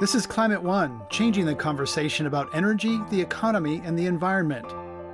[0.00, 4.66] This is Climate One, changing the conversation about energy, the economy, and the environment.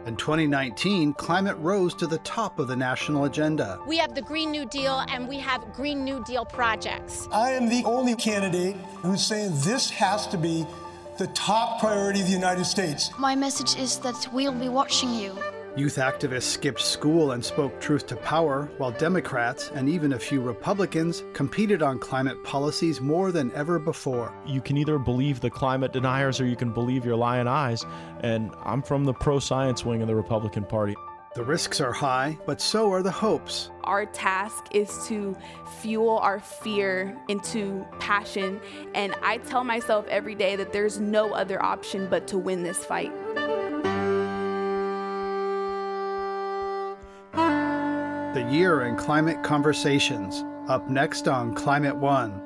[0.07, 3.79] In 2019, climate rose to the top of the national agenda.
[3.87, 7.29] We have the Green New Deal and we have Green New Deal projects.
[7.31, 10.67] I am the only candidate who's saying this has to be
[11.19, 13.11] the top priority of the United States.
[13.19, 15.37] My message is that we'll be watching you.
[15.77, 20.41] Youth activists skipped school and spoke truth to power, while Democrats and even a few
[20.41, 24.35] Republicans competed on climate policies more than ever before.
[24.45, 27.87] You can either believe the climate deniers or you can believe your lying eyes.
[28.21, 30.97] And I'm from the pro science wing of the Republican Party.
[31.37, 33.71] The risks are high, but so are the hopes.
[33.85, 35.37] Our task is to
[35.79, 38.61] fuel our fear into passion.
[38.97, 42.85] And I tell myself every day that there's no other option but to win this
[42.85, 43.13] fight.
[48.33, 52.41] The Year in Climate Conversations, up next on Climate One.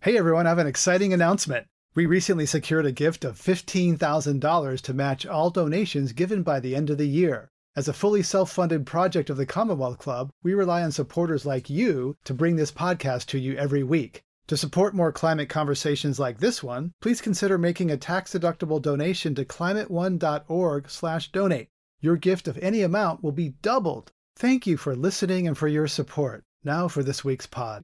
[0.00, 1.68] Hey everyone, I have an exciting announcement.
[1.94, 6.90] We recently secured a gift of $15,000 to match all donations given by the end
[6.90, 7.52] of the year.
[7.76, 11.70] As a fully self funded project of the Commonwealth Club, we rely on supporters like
[11.70, 14.24] you to bring this podcast to you every week.
[14.48, 19.44] To support more climate conversations like this one, please consider making a tax-deductible donation to
[19.44, 21.68] climateone.org/donate.
[22.00, 24.12] Your gift of any amount will be doubled.
[24.36, 26.44] Thank you for listening and for your support.
[26.64, 27.82] Now for this week's pod.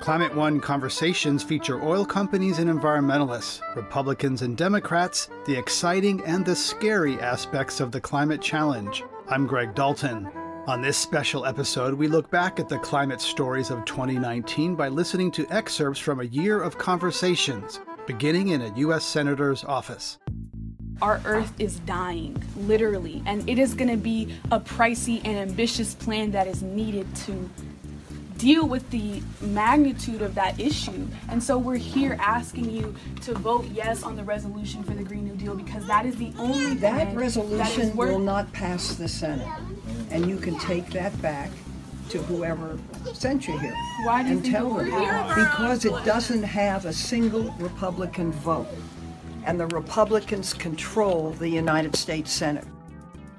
[0.00, 6.54] Climate One conversations feature oil companies and environmentalists, Republicans and Democrats, the exciting and the
[6.54, 9.02] scary aspects of the climate challenge.
[9.28, 10.30] I'm Greg Dalton.
[10.66, 15.30] On this special episode, we look back at the climate stories of 2019 by listening
[15.32, 19.04] to excerpts from a year of conversations, beginning in a U.S.
[19.04, 20.16] Senator's office.
[21.02, 25.94] Our earth is dying, literally, and it is going to be a pricey and ambitious
[25.94, 27.50] plan that is needed to
[28.38, 31.06] deal with the magnitude of that issue.
[31.28, 35.24] And so we're here asking you to vote yes on the resolution for the Green
[35.24, 39.46] New Deal because that is the only that resolution that will not pass the Senate.
[40.10, 41.50] And you can take that back
[42.10, 42.78] to whoever
[43.12, 47.50] sent you here Why do you and tell them because it doesn't have a single
[47.58, 48.68] Republican vote.
[49.46, 52.66] And the Republicans control the United States Senate.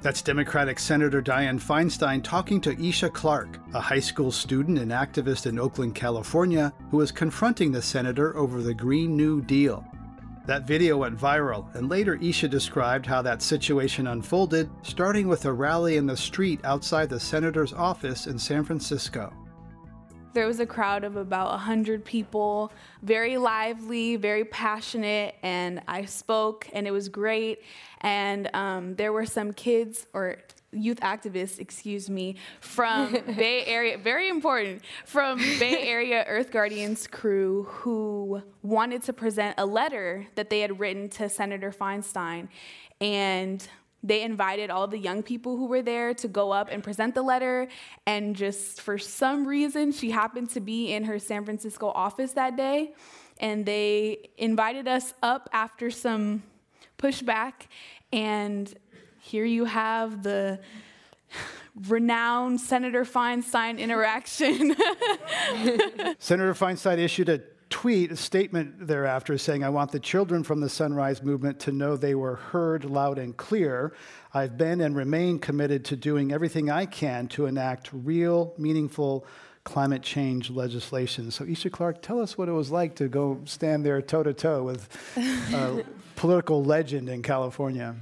[0.02, 5.48] That's Democratic Senator Dianne Feinstein talking to Isha Clark, a high school student and activist
[5.48, 9.84] in Oakland, California, who is confronting the senator over the Green New Deal.
[10.46, 15.52] That video went viral, and later Isha described how that situation unfolded, starting with a
[15.52, 19.34] rally in the street outside the senator's office in San Francisco.
[20.34, 26.68] There was a crowd of about 100 people, very lively, very passionate, and I spoke,
[26.74, 27.64] and it was great.
[28.02, 30.38] And um, there were some kids, or
[30.76, 37.64] youth activists, excuse me, from Bay Area, very important, from Bay Area Earth Guardians crew
[37.64, 42.50] who wanted to present a letter that they had written to Senator Feinstein.
[43.02, 43.68] And
[44.06, 47.24] they invited all the young people who were there to go up and present the
[47.24, 47.68] letter.
[48.06, 52.56] And just for some reason, she happened to be in her San Francisco office that
[52.56, 52.94] day.
[53.40, 56.44] And they invited us up after some
[57.00, 57.54] pushback.
[58.14, 58.72] And
[59.26, 60.60] here you have the
[61.88, 64.76] renowned Senator Feinstein interaction.
[66.20, 67.42] Senator Feinstein issued a
[67.72, 71.98] tweet, a statement thereafter saying, I want the children from the Sunrise Movement to know
[71.98, 73.96] they were heard loud and clear.
[74.32, 79.26] I've been and remain committed to doing everything I can to enact real, meaningful
[79.64, 81.32] climate change legislation.
[81.32, 84.36] So, Isha Clark, tell us what it was like to go stand there toe to
[84.36, 84.88] toe with
[85.52, 85.84] a
[86.16, 87.96] political legend in California.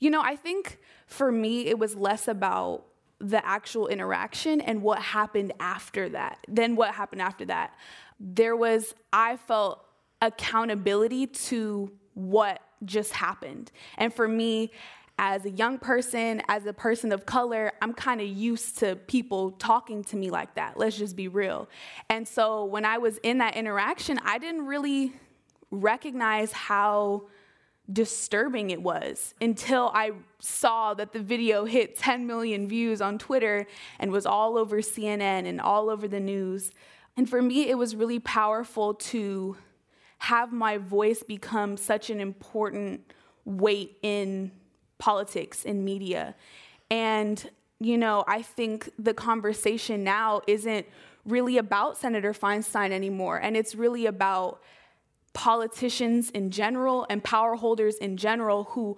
[0.00, 2.86] You know, I think for me, it was less about
[3.20, 7.74] the actual interaction and what happened after that, than what happened after that.
[8.18, 9.84] There was, I felt
[10.22, 13.70] accountability to what just happened.
[13.98, 14.72] And for me,
[15.18, 19.50] as a young person, as a person of color, I'm kind of used to people
[19.52, 20.78] talking to me like that.
[20.78, 21.68] Let's just be real.
[22.08, 25.12] And so when I was in that interaction, I didn't really
[25.70, 27.24] recognize how
[27.92, 33.66] disturbing it was until I saw that the video hit 10 million views on Twitter
[33.98, 36.70] and was all over CNN and all over the news.
[37.16, 39.56] And for me, it was really powerful to
[40.18, 43.12] have my voice become such an important
[43.44, 44.52] weight in
[44.98, 46.34] politics, in media.
[46.90, 47.50] And,
[47.80, 50.86] you know, I think the conversation now isn't
[51.24, 54.62] really about Senator Feinstein anymore, and it's really about
[55.32, 58.96] politicians in general and power holders in general who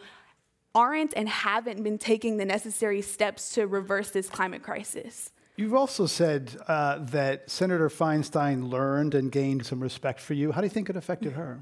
[0.74, 5.32] aren't and haven't been taking the necessary steps to reverse this climate crisis.
[5.56, 10.50] You've also said uh, that Senator Feinstein learned and gained some respect for you.
[10.52, 11.60] How do you think it affected her?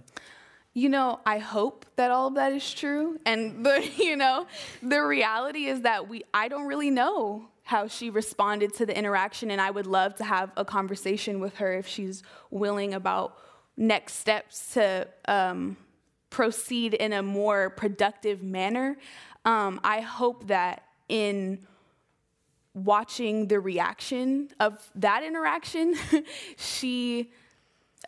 [0.72, 3.18] You know, I hope that all of that is true.
[3.26, 4.46] And the, you know,
[4.82, 9.50] the reality is that we I don't really know how she responded to the interaction
[9.50, 13.36] and I would love to have a conversation with her if she's willing about
[13.76, 15.76] next steps to um,
[16.30, 18.96] proceed in a more productive manner.
[19.44, 21.66] Um, I hope that in
[22.74, 25.94] watching the reaction of that interaction,
[26.56, 27.32] she,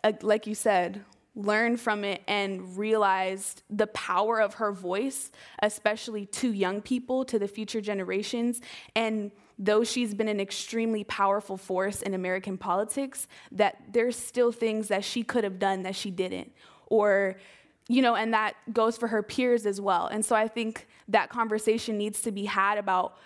[0.03, 1.03] uh, like you said,
[1.35, 5.31] learned from it and realized the power of her voice,
[5.61, 8.61] especially to young people, to the future generations.
[8.95, 9.31] And
[9.65, 15.03] though she's been an extremely powerful force in American politics, that there's still things that
[15.03, 16.51] she could have done that she didn't.
[16.87, 17.37] Or,
[17.87, 20.07] you know, and that goes for her peers as well.
[20.07, 23.17] And so I think that conversation needs to be had about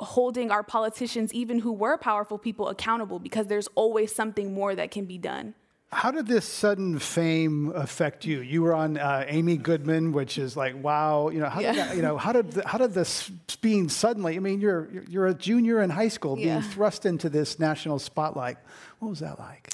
[0.00, 4.90] holding our politicians, even who were powerful people, accountable because there's always something more that
[4.90, 5.54] can be done.
[5.92, 8.40] How did this sudden fame affect you?
[8.40, 11.28] You were on uh, Amy Goodman, which is like, wow.
[11.28, 11.72] You know, how yeah.
[11.72, 13.30] did that, you know how did the, how did this
[13.60, 14.36] being suddenly?
[14.36, 16.60] I mean, you're you're a junior in high school, being yeah.
[16.60, 18.58] thrust into this national spotlight.
[18.98, 19.70] What was that like?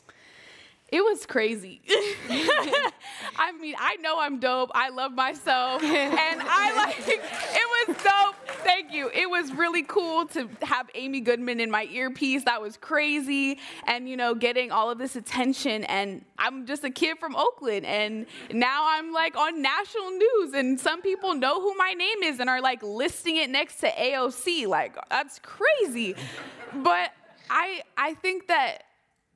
[0.92, 1.80] It was crazy.
[2.28, 4.70] I mean, I know I'm dope.
[4.74, 5.82] I love myself.
[5.82, 8.58] And I like, it was dope.
[8.62, 9.10] Thank you.
[9.14, 12.44] It was really cool to have Amy Goodman in my earpiece.
[12.44, 13.58] That was crazy.
[13.86, 15.84] And, you know, getting all of this attention.
[15.84, 17.86] And I'm just a kid from Oakland.
[17.86, 20.52] And now I'm like on national news.
[20.52, 23.90] And some people know who my name is and are like listing it next to
[23.90, 24.66] AOC.
[24.66, 26.16] Like, that's crazy.
[26.74, 27.12] But
[27.48, 28.82] I, I think that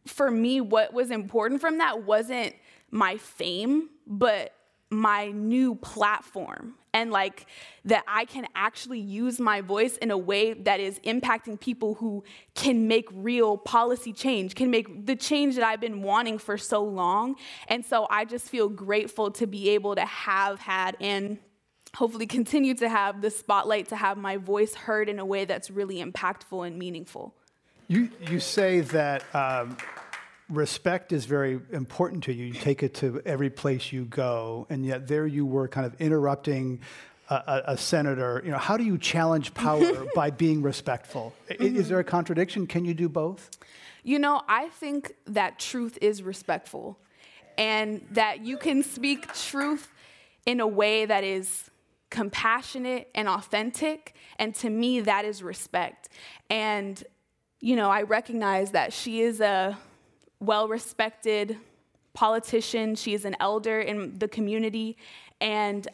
[0.06, 2.54] for me, what was important from that wasn't
[2.90, 4.52] my fame, but
[4.90, 7.46] my new platform and like
[7.84, 12.24] that I can actually use my voice in a way that is impacting people who
[12.54, 16.82] can make real policy change, can make the change that I've been wanting for so
[16.84, 17.36] long.
[17.68, 21.38] And so I just feel grateful to be able to have had and
[21.94, 25.70] hopefully continue to have the spotlight to have my voice heard in a way that's
[25.70, 27.34] really impactful and meaningful.
[27.88, 29.76] You, you say that um,
[30.48, 32.46] respect is very important to you.
[32.46, 36.00] You take it to every place you go, and yet there you were kind of
[36.00, 36.80] interrupting
[37.28, 38.42] a, a, senator.
[38.44, 41.32] You know, how do you challenge power by being respectful?
[41.50, 41.76] Mm-hmm.
[41.76, 42.66] Is there a contradiction?
[42.66, 43.50] Can you do both?
[44.02, 46.98] You know, I think that truth is respectful,
[47.58, 49.92] and that you can speak truth
[50.44, 51.70] in a way that is
[52.10, 54.14] compassionate and authentic.
[54.38, 56.08] And to me, that is respect.
[56.48, 57.02] And,
[57.60, 59.78] you know, I recognize that she is a
[60.40, 61.58] well respected
[62.12, 62.94] politician.
[62.94, 64.96] She is an elder in the community,
[65.40, 65.86] and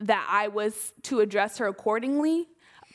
[0.00, 2.46] that I was to address her accordingly.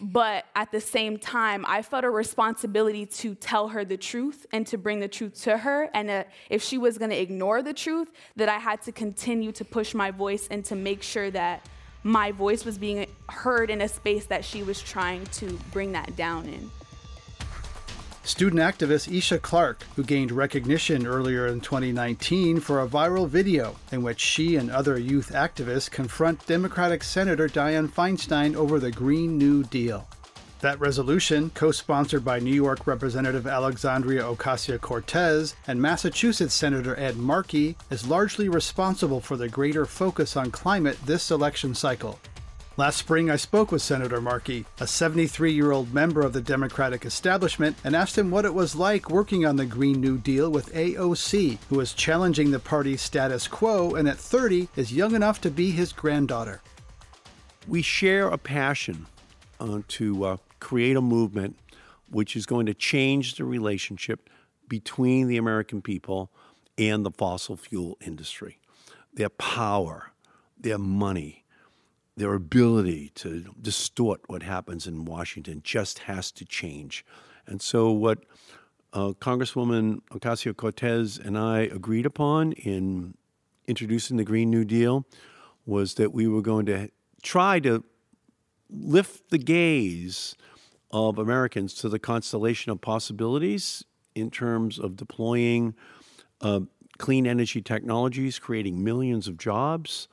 [0.01, 4.67] But at the same time, I felt a responsibility to tell her the truth and
[4.67, 5.89] to bring the truth to her.
[5.93, 9.53] And uh, if she was going to ignore the truth, that I had to continue
[9.53, 11.65] to push my voice and to make sure that
[12.03, 16.17] my voice was being heard in a space that she was trying to bring that
[16.17, 16.69] down in.
[18.25, 24.01] Student activist Isha Clark, who gained recognition earlier in 2019 for a viral video in
[24.01, 29.63] which she and other youth activists confront Democratic Senator Dianne Feinstein over the Green New
[29.63, 30.07] Deal.
[30.61, 37.17] That resolution, co sponsored by New York Representative Alexandria Ocasio Cortez and Massachusetts Senator Ed
[37.17, 42.19] Markey, is largely responsible for the greater focus on climate this election cycle.
[42.77, 47.05] Last spring, I spoke with Senator Markey, a 73 year old member of the Democratic
[47.05, 50.73] establishment, and asked him what it was like working on the Green New Deal with
[50.73, 55.49] AOC, who is challenging the party's status quo and at 30 is young enough to
[55.49, 56.61] be his granddaughter.
[57.65, 59.05] We share a passion
[59.57, 61.55] uh, to uh, create a movement
[62.09, 64.29] which is going to change the relationship
[64.67, 66.29] between the American people
[66.77, 68.59] and the fossil fuel industry.
[69.13, 70.11] Their power,
[70.59, 71.44] their money,
[72.17, 77.05] their ability to distort what happens in Washington just has to change.
[77.45, 78.19] And so, what
[78.93, 83.15] uh, Congresswoman Ocasio Cortez and I agreed upon in
[83.67, 85.05] introducing the Green New Deal
[85.65, 86.89] was that we were going to
[87.21, 87.83] try to
[88.69, 90.35] lift the gaze
[90.91, 95.75] of Americans to the constellation of possibilities in terms of deploying
[96.41, 96.61] uh,
[96.97, 100.07] clean energy technologies, creating millions of jobs,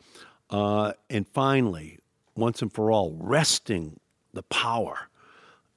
[0.52, 1.99] uh, and finally,
[2.37, 3.99] once and for all, wresting
[4.32, 5.09] the power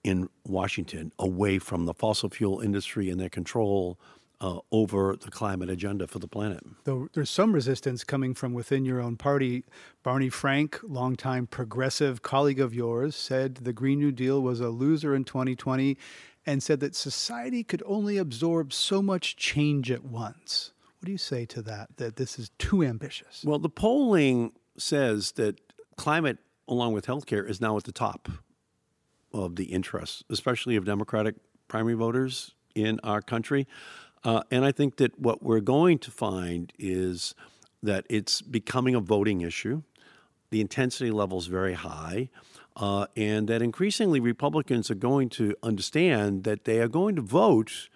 [0.03, 3.97] in Washington away from the fossil fuel industry and their control
[4.41, 6.61] uh, over the climate agenda for the planet.
[6.83, 9.63] Though there's some resistance coming from within your own party.
[10.03, 15.15] Barney Frank, longtime progressive colleague of yours, said the Green New Deal was a loser
[15.15, 15.97] in 2020
[16.45, 20.73] and said that society could only absorb so much change at once.
[20.99, 23.43] What do you say to that, that this is too ambitious?
[23.43, 25.59] Well, the polling says that
[25.95, 28.29] climate, along with healthcare, is now at the top
[29.33, 31.35] of the interests, especially of Democratic
[31.67, 33.67] primary voters in our country.
[34.23, 37.35] Uh, and I think that what we're going to find is
[37.83, 39.83] that it's becoming a voting issue.
[40.49, 42.29] The intensity level is very high.
[42.75, 47.89] Uh, and that increasingly Republicans are going to understand that they are going to vote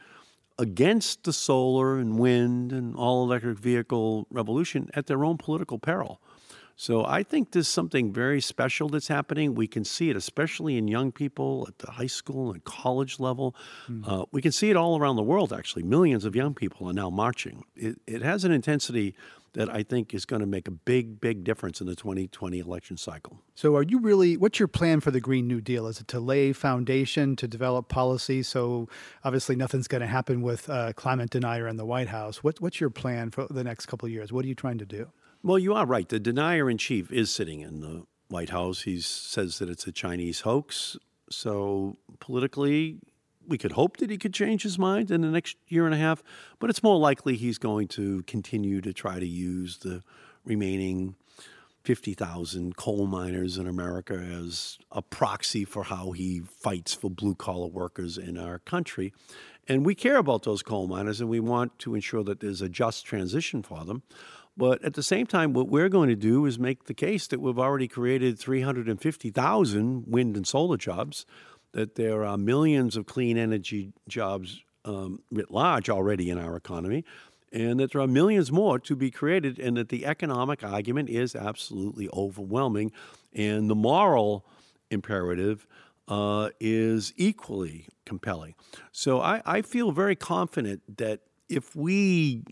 [0.57, 6.21] against the solar and wind and all electric vehicle revolution at their own political peril.
[6.81, 9.53] So I think there's something very special that's happening.
[9.53, 13.53] We can see it, especially in young people at the high school and college level.
[13.89, 14.09] Mm-hmm.
[14.09, 15.83] Uh, we can see it all around the world, actually.
[15.83, 17.65] Millions of young people are now marching.
[17.75, 19.13] It, it has an intensity
[19.53, 22.95] that I think is going to make a big, big difference in the 2020 election
[22.95, 23.41] cycle.
[23.55, 25.85] So, are you really, what's your plan for the Green New Deal?
[25.87, 28.41] Is it to lay foundation, to develop policy?
[28.41, 28.87] So,
[29.25, 32.41] obviously, nothing's going to happen with uh, climate denier in the White House.
[32.41, 34.31] What, what's your plan for the next couple of years?
[34.31, 35.11] What are you trying to do?
[35.41, 36.07] Well, you are right.
[36.07, 38.81] The denier in chief is sitting in the White House.
[38.81, 40.97] He says that it's a Chinese hoax.
[41.29, 42.97] So politically,
[43.47, 45.97] we could hope that he could change his mind in the next year and a
[45.97, 46.21] half,
[46.59, 50.03] but it's more likely he's going to continue to try to use the
[50.43, 51.15] remaining
[51.83, 57.67] 50,000 coal miners in America as a proxy for how he fights for blue collar
[57.67, 59.13] workers in our country.
[59.69, 62.69] And we care about those coal miners and we want to ensure that there's a
[62.69, 64.03] just transition for them.
[64.59, 67.39] But at the same time, what we're going to do is make the case that
[67.39, 71.25] we've already created 350,000 wind and solar jobs,
[71.71, 77.05] that there are millions of clean energy jobs um, writ large already in our economy,
[77.53, 81.37] and that there are millions more to be created, and that the economic argument is
[81.37, 82.91] absolutely overwhelming,
[83.33, 84.45] and the moral
[84.91, 85.65] imperative
[86.09, 88.55] uh, is equally compelling.
[88.91, 92.43] So I, I feel very confident that if we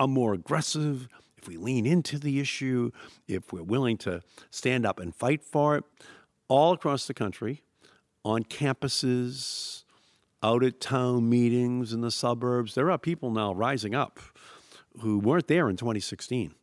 [0.00, 1.08] are more aggressive,
[1.44, 2.90] if we lean into the issue,
[3.28, 5.84] if we're willing to stand up and fight for it,
[6.48, 7.62] all across the country,
[8.24, 9.84] on campuses,
[10.42, 14.20] out at town meetings in the suburbs, there are people now rising up
[15.00, 16.54] who weren't there in 2016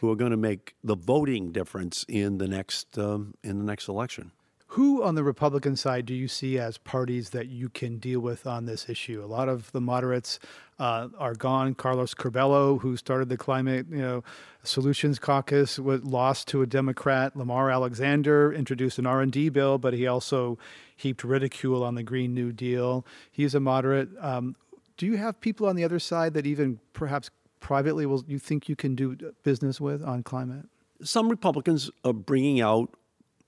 [0.00, 3.88] who are going to make the voting difference in the next um, in the next
[3.88, 4.30] election.
[4.74, 8.44] Who on the Republican side do you see as parties that you can deal with
[8.44, 9.22] on this issue?
[9.22, 10.40] A lot of the moderates
[10.80, 11.76] uh, are gone.
[11.76, 14.24] Carlos Curbelo, who started the Climate you know,
[14.64, 17.36] Solutions Caucus, was lost to a Democrat.
[17.36, 20.58] Lamar Alexander introduced an R&D bill, but he also
[20.96, 23.06] heaped ridicule on the Green New Deal.
[23.30, 24.08] He's a moderate.
[24.18, 24.56] Um,
[24.96, 28.68] do you have people on the other side that even perhaps privately will you think
[28.68, 29.14] you can do
[29.44, 30.66] business with on climate?
[31.00, 32.92] Some Republicans are bringing out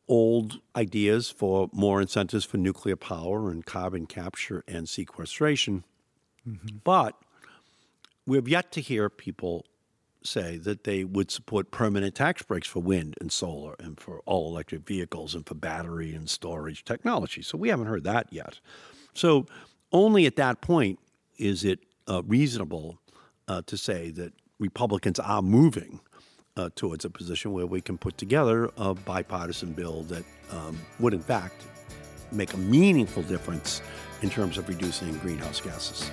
[0.08, 5.84] old ideas for more incentives for nuclear power and carbon capture and sequestration.
[6.48, 6.76] Mm-hmm.
[6.84, 7.16] But
[8.26, 9.66] we've yet to hear people
[10.22, 14.48] say that they would support permanent tax breaks for wind and solar and for all
[14.50, 17.42] electric vehicles and for battery and storage technology.
[17.42, 18.58] So we haven't heard that yet.
[19.14, 19.46] So
[19.92, 20.98] only at that point
[21.38, 22.98] is it uh, reasonable
[23.48, 26.00] uh, to say that Republicans are moving
[26.56, 31.12] uh, towards a position where we can put together a bipartisan bill that um, would,
[31.12, 31.62] in fact,
[32.32, 33.82] make a meaningful difference
[34.22, 36.10] in terms of reducing greenhouse gases.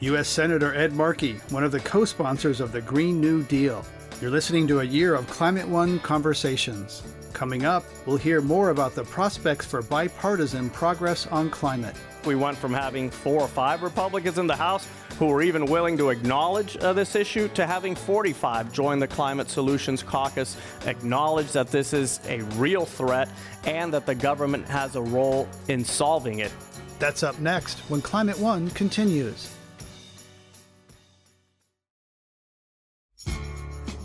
[0.00, 0.28] U.S.
[0.28, 3.84] Senator Ed Markey, one of the co sponsors of the Green New Deal.
[4.20, 7.02] You're listening to a year of Climate One conversations.
[7.34, 11.96] Coming up, we'll hear more about the prospects for bipartisan progress on climate.
[12.24, 14.86] We went from having four or five Republicans in the House
[15.20, 19.50] who were even willing to acknowledge uh, this issue to having 45 join the Climate
[19.50, 23.28] Solutions Caucus, acknowledge that this is a real threat
[23.66, 26.50] and that the government has a role in solving it.
[26.98, 29.54] That's up next when Climate One continues.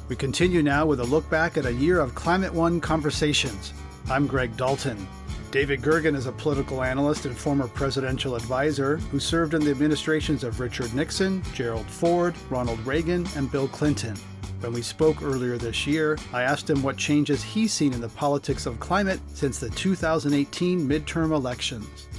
[0.10, 3.74] We continue now with a look back at a year of Climate One conversations.
[4.10, 5.08] I'm Greg Dalton.
[5.56, 10.44] David Gergen is a political analyst and former presidential advisor who served in the administrations
[10.44, 14.18] of Richard Nixon, Gerald Ford, Ronald Reagan, and Bill Clinton.
[14.60, 18.10] When we spoke earlier this year, I asked him what changes he's seen in the
[18.10, 22.10] politics of climate since the 2018 midterm elections.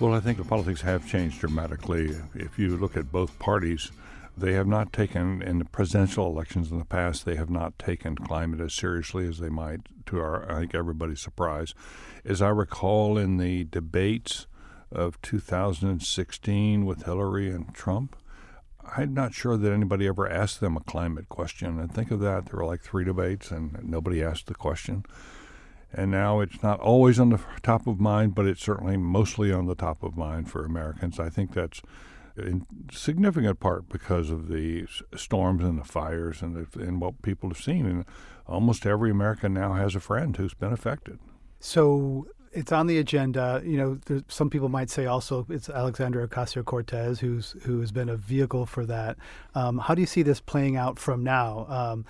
[0.00, 2.16] Well, I think the politics have changed dramatically.
[2.34, 3.92] If you look at both parties,
[4.38, 8.14] they have not taken, in the presidential elections in the past, they have not taken
[8.16, 11.74] climate as seriously as they might to our, I think, everybody's surprise.
[12.28, 14.46] As I recall in the debates
[14.92, 18.16] of 2016 with Hillary and Trump,
[18.94, 21.78] I'm not sure that anybody ever asked them a climate question.
[21.78, 25.06] And think of that, there were like three debates and nobody asked the question.
[25.90, 29.64] And now it's not always on the top of mind, but it's certainly mostly on
[29.64, 31.18] the top of mind for Americans.
[31.18, 31.80] I think that's
[32.36, 34.84] in significant part because of the
[35.16, 37.86] storms and the fires and, the, and what people have seen.
[37.86, 38.04] And
[38.46, 41.20] almost every American now has a friend who's been affected.
[41.60, 43.62] So it's on the agenda.
[43.64, 48.08] You know, some people might say also it's Alexandria Ocasio Cortez who's who has been
[48.08, 49.16] a vehicle for that.
[49.54, 51.66] Um, how do you see this playing out from now?
[51.68, 52.04] Um,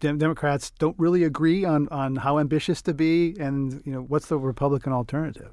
[0.00, 4.38] Democrats don't really agree on, on how ambitious to be, and you know what's the
[4.38, 5.52] Republican alternative?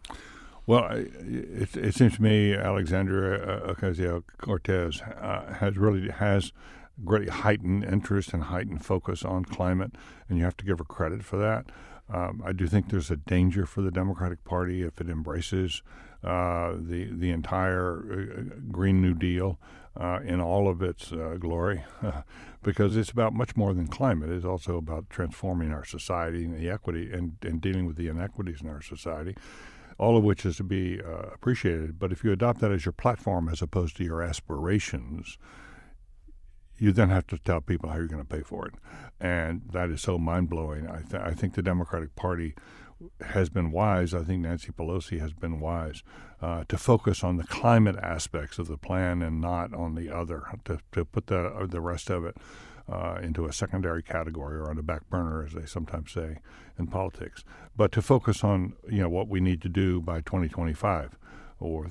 [0.66, 6.54] Well, it, it seems to me Alexandria uh, Ocasio Cortez uh, has really has
[7.04, 9.92] greatly heightened interest and heightened focus on climate,
[10.30, 11.66] and you have to give her credit for that.
[12.10, 15.82] Um, I do think there's a danger for the Democratic Party if it embraces
[16.24, 19.60] uh, the the entire uh, Green New Deal
[20.00, 21.84] uh, in all of its uh, glory,
[22.64, 24.30] because it's about much more than climate.
[24.30, 28.62] It's also about transforming our society and the equity and, and dealing with the inequities
[28.62, 29.36] in our society.
[30.00, 31.98] All of which is to be uh, appreciated.
[31.98, 35.40] But if you adopt that as your platform as opposed to your aspirations,
[36.78, 38.74] you then have to tell people how you're going to pay for it.
[39.20, 40.88] And that is so mind blowing.
[40.88, 42.56] I, th- I think the Democratic Party
[43.22, 44.14] has been wise.
[44.14, 46.04] I think Nancy Pelosi has been wise
[46.42, 50.44] uh, to focus on the climate aspects of the plan and not on the other,
[50.66, 52.38] to, to put the, the rest of it
[52.92, 56.38] uh, into a secondary category or on the back burner, as they sometimes say
[56.80, 57.44] in politics,
[57.76, 61.18] but to focus on you know what we need to do by 2025
[61.60, 61.90] or,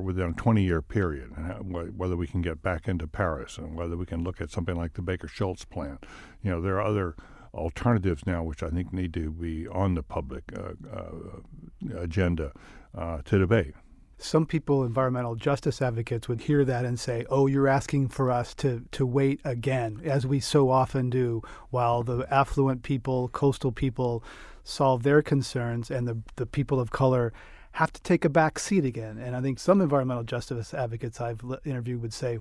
[0.00, 3.96] within a 20 year period, and whether we can get back into Paris and whether
[3.96, 5.98] we can look at something like the Baker Shultz plan.
[6.42, 7.16] You know, there are other
[7.54, 12.52] alternatives now which I think need to be on the public uh, uh, agenda
[12.94, 13.74] uh, to debate.
[14.18, 18.54] Some people, environmental justice advocates, would hear that and say, "Oh, you're asking for us
[18.56, 24.24] to to wait again, as we so often do, while the affluent people, coastal people,
[24.64, 27.32] solve their concerns, and the the people of color."
[27.76, 29.18] Have to take a back seat again.
[29.18, 32.38] And I think some environmental justice advocates I've interviewed would say,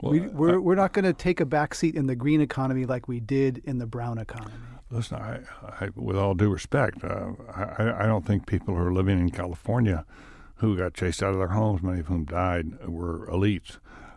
[0.00, 2.40] well, we, are we're, we're not going to take a back seat in the green
[2.40, 4.54] economy like we did in the brown economy.
[4.90, 8.92] Listen, I, I, with all due respect, uh, I, I don't think people who are
[8.92, 10.06] living in California
[10.56, 13.76] who got chased out of their homes, many of whom died, were elites.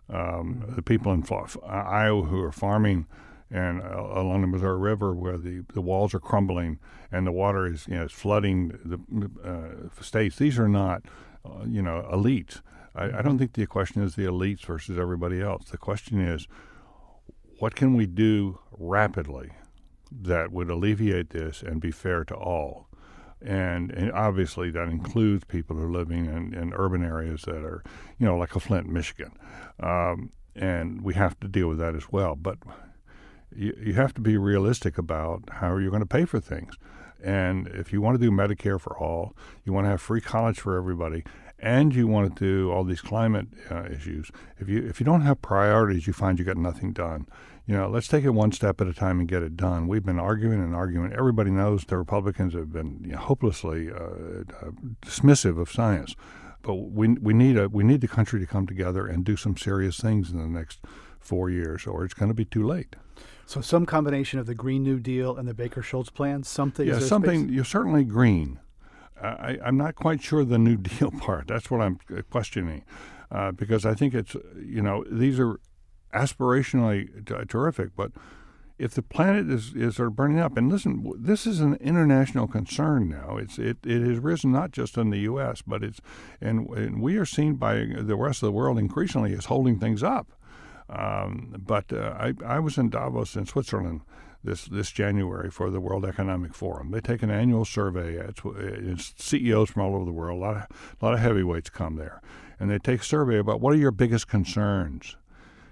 [0.10, 0.76] Um, mm-hmm.
[0.76, 1.26] The people in
[1.62, 3.06] Iowa who are farming
[3.52, 6.80] and uh, along the Missouri River where the, the walls are crumbling
[7.12, 10.38] and the water is you know is flooding the uh, states.
[10.38, 11.04] These are not
[11.46, 12.62] uh, you know elites.
[12.96, 15.70] I, I, don't think the question is the elites versus everybody else.
[15.70, 16.48] The question is
[17.60, 19.52] what can we do rapidly
[20.12, 22.88] that would alleviate this and be fair to all.
[23.42, 27.84] And, and, obviously that includes people who are living in, in, urban areas that are,
[28.20, 29.32] you know, like a Flint, Michigan.
[29.80, 32.36] Um, and we have to deal with that as well.
[32.36, 32.58] But
[33.56, 36.76] you, you have to be realistic about how you're going to pay for things.
[37.24, 40.60] And if you want to do Medicare for all, you want to have free college
[40.60, 41.24] for everybody,
[41.60, 44.32] and you want to do all these climate uh, issues.
[44.58, 47.28] If you if you don't have priorities, you find you got nothing done.
[47.68, 49.88] You know, let's take it one step at a time and get it done.
[49.88, 51.14] We've been arguing and arguing.
[51.14, 54.72] Everybody knows the Republicans have been you know, hopelessly uh, uh,
[55.06, 56.16] dismissive of science,
[56.64, 59.56] but we we need a we need the country to come together and do some
[59.56, 60.80] serious things in the next
[61.20, 62.96] four years, or it's going to be too late.
[63.52, 66.88] So some combination of the Green New Deal and the Baker Shultz plan, something.
[66.88, 67.50] Yeah, something.
[67.50, 68.60] You're certainly green.
[69.22, 71.48] I, am not quite sure the New Deal part.
[71.48, 72.86] That's what I'm questioning,
[73.30, 75.60] uh, because I think it's you know these are
[76.14, 78.14] aspirationally t- terrific, but
[78.80, 82.48] if the planet is, is sort of burning up, and listen, this is an international
[82.48, 83.36] concern now.
[83.36, 86.00] It's it, it has risen not just in the U.S., but it's
[86.40, 90.04] and, and we are seen by the rest of the world increasingly as holding things
[90.04, 90.32] up.
[90.92, 94.02] Um, but uh, I, I was in Davos in Switzerland
[94.44, 96.92] this this January for the World Economic Forum.
[96.92, 98.16] They take an annual survey.
[98.16, 100.40] It's, it's, CEOs from all over the world.
[100.40, 100.64] A lot of
[101.02, 102.22] a lot of heavyweights come there,
[102.60, 105.16] and they take a survey about what are your biggest concerns.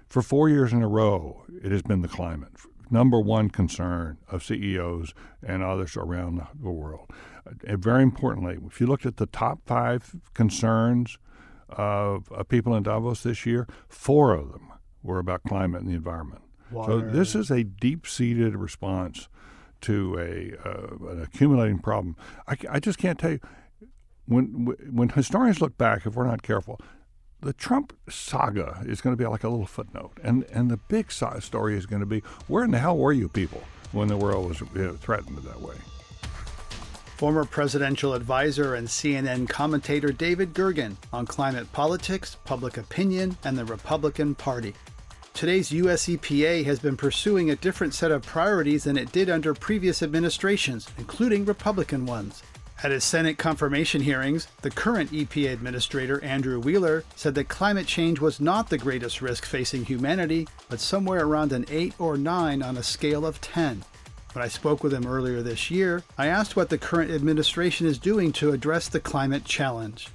[0.06, 2.52] For four years in a row, it has been the climate.
[2.90, 5.14] Number one concern of CEOs
[5.46, 7.12] and others around the world.
[7.64, 11.16] And very importantly, if you looked at the top five concerns
[11.68, 14.69] of, of people in Davos this year, four of them
[15.02, 16.42] were about climate and the environment.
[16.70, 16.92] Water.
[16.92, 19.28] So this is a deep-seated response
[19.82, 22.16] to a uh, an accumulating problem.
[22.46, 23.40] I, I just can't tell you
[24.26, 26.80] when when historians look back, if we're not careful,
[27.40, 31.10] the Trump saga is going to be like a little footnote, and and the big
[31.10, 34.48] story is going to be where in the hell were you people when the world
[34.48, 35.74] was you know, threatened that way.
[37.16, 43.64] former presidential advisor and CNN commentator David Gergen on climate politics, public opinion, and the
[43.64, 44.74] Republican Party.
[45.40, 49.54] Today's US EPA has been pursuing a different set of priorities than it did under
[49.54, 52.42] previous administrations, including Republican ones.
[52.82, 58.20] At his Senate confirmation hearings, the current EPA Administrator, Andrew Wheeler, said that climate change
[58.20, 62.76] was not the greatest risk facing humanity, but somewhere around an 8 or 9 on
[62.76, 63.82] a scale of 10.
[64.34, 67.96] When I spoke with him earlier this year, I asked what the current administration is
[67.96, 70.08] doing to address the climate challenge.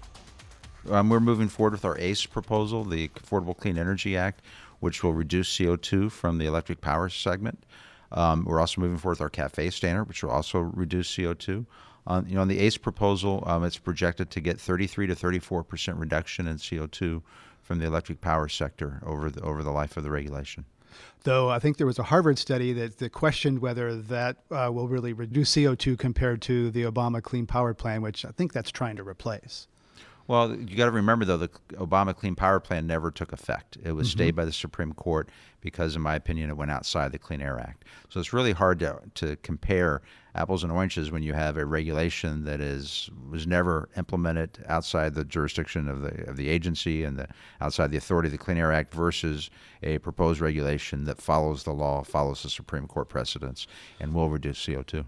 [0.88, 4.42] Um, we're moving forward with our ACE proposal, the Affordable Clean Energy Act,
[4.86, 7.66] which will reduce CO2 from the electric power segment.
[8.12, 11.66] Um, we're also moving forward with our CAFE standard, which will also reduce CO2.
[12.06, 15.64] On, you know, on the ACE proposal, um, it's projected to get 33 to 34
[15.64, 17.24] percent reduction in CO2
[17.64, 20.66] from the electric power sector over the, over the life of the regulation.
[21.24, 24.88] Though I think there was a Harvard study that, that questioned whether that uh, will
[24.88, 28.98] really reduce CO2 compared to the Obama Clean Power Plan, which I think that's trying
[28.98, 29.68] to replace.
[30.28, 33.78] Well, you got to remember though, the Obama Clean Power Plan never took effect.
[33.84, 34.18] It was Mm-hmm.
[34.18, 35.30] stayed by the Supreme Court
[35.62, 37.86] because, in my opinion, it went outside the Clean Air Act.
[38.10, 40.02] So it's really hard to to compare
[40.34, 45.24] apples and oranges when you have a regulation that is was never implemented outside the
[45.26, 47.28] jurisdiction of the of the agency and the
[47.62, 49.52] outside the authority of the Clean Air Act versus
[49.84, 53.68] a proposed regulation that follows the law, follows the Supreme Court precedents,
[54.00, 55.06] and will reduce CO two.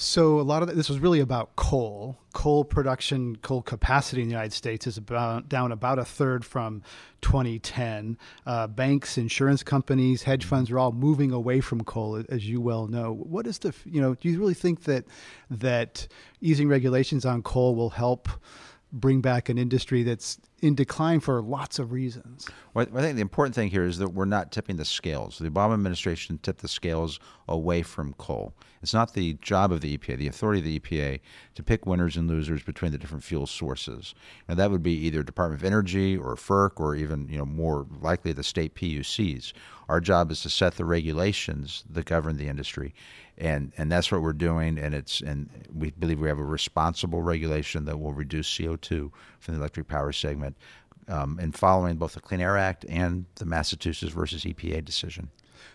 [0.00, 2.16] So a lot of this was really about coal.
[2.32, 6.84] Coal production, coal capacity in the United States is about down about a third from
[7.20, 8.16] 2010.
[8.46, 12.86] Uh, banks, insurance companies, hedge funds are all moving away from coal, as you well
[12.86, 13.12] know.
[13.12, 14.14] What is the you know?
[14.14, 15.04] Do you really think that
[15.50, 16.06] that
[16.40, 18.28] easing regulations on coal will help
[18.92, 22.48] bring back an industry that's in decline for lots of reasons?
[22.74, 25.38] Well, I think the important thing here is that we're not tipping the scales.
[25.38, 28.54] The Obama administration tipped the scales away from coal.
[28.82, 31.20] It's not the job of the EPA, the authority of the EPA,
[31.54, 34.14] to pick winners and losers between the different fuel sources.
[34.48, 37.86] Now, that would be either Department of Energy or FERC or even, you know, more
[38.00, 39.52] likely the state PUCs.
[39.88, 42.94] Our job is to set the regulations that govern the industry,
[43.38, 44.78] and and that's what we're doing.
[44.78, 49.54] And it's and we believe we have a responsible regulation that will reduce CO2 from
[49.54, 50.56] the electric power segment,
[51.08, 55.30] um, and following both the Clean Air Act and the Massachusetts versus EPA decision.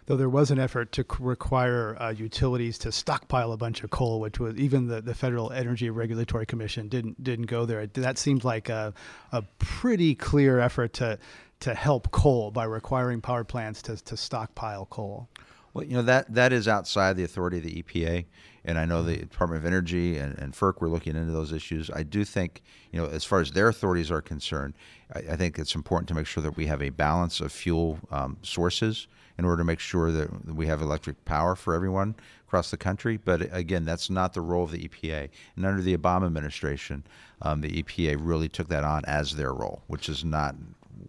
[0.06, 4.20] Though there was an effort to require uh, utilities to stockpile a bunch of coal,
[4.20, 7.88] which was even the, the Federal Energy Regulatory Commission didn't didn't go there.
[7.88, 8.94] That seemed like a,
[9.32, 11.18] a pretty clear effort to
[11.64, 15.30] to help coal by requiring power plants to, to stockpile coal.
[15.74, 18.26] Well, you know that that is outside the authority of the EPA,
[18.66, 21.90] and I know the Department of Energy and, and FERC were looking into those issues.
[21.90, 24.74] I do think, you know, as far as their authorities are concerned,
[25.16, 27.98] I, I think it's important to make sure that we have a balance of fuel
[28.12, 32.14] um, sources in order to make sure that we have electric power for everyone
[32.46, 33.16] across the country.
[33.16, 35.30] But again, that's not the role of the EPA.
[35.56, 37.06] And under the Obama administration,
[37.42, 40.56] um, the EPA really took that on as their role, which is not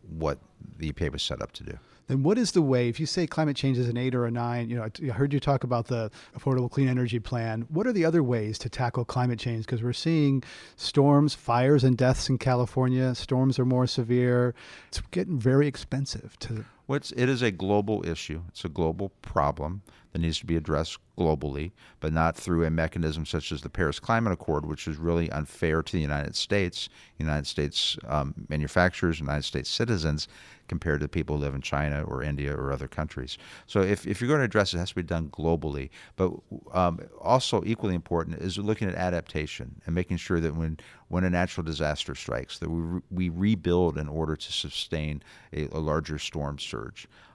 [0.03, 0.39] what
[0.79, 1.79] the EPA was set up to do.
[2.07, 4.31] Then what is the way if you say climate change is an eight or a
[4.31, 7.67] nine you know i heard you talk about the affordable clean energy plan.
[7.71, 9.65] What are the other ways to tackle climate change?
[9.65, 10.43] Because we're seeing
[10.77, 13.15] storms fires and deaths in california.
[13.15, 14.55] Storms are more severe.
[14.89, 18.43] It's getting very expensive to it's, it is a global issue.
[18.49, 23.27] It's a global problem that needs to be addressed globally, but not through a mechanism
[23.27, 27.47] such as the Paris Climate Accord, which is really unfair to the United States, United
[27.47, 30.29] States um, manufacturers, United States citizens,
[30.69, 33.39] compared to people who live in China or India or other countries.
[33.67, 35.91] So if, if you're going to address it, it has to be done globally.
[36.17, 36.33] But
[36.73, 41.31] um, also equally important is looking at adaptation and making sure that when when a
[41.31, 46.19] natural disaster strikes, that we, re- we rebuild in order to sustain a, a larger
[46.19, 46.74] storm surge.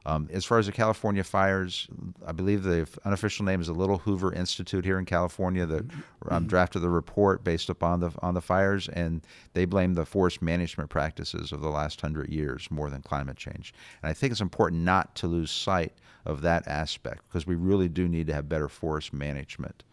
[0.06, 1.88] Um, as far as the California fires,
[2.26, 5.86] I believe the unofficial name is the Little Hoover Institute here in California that
[6.30, 9.22] um, drafted the report based upon the on the fires, and
[9.54, 13.74] they blame the forest management practices of the last hundred years more than climate change.
[14.02, 15.94] And I think it's important not to lose sight
[16.26, 19.84] of that aspect because we really do need to have better forest management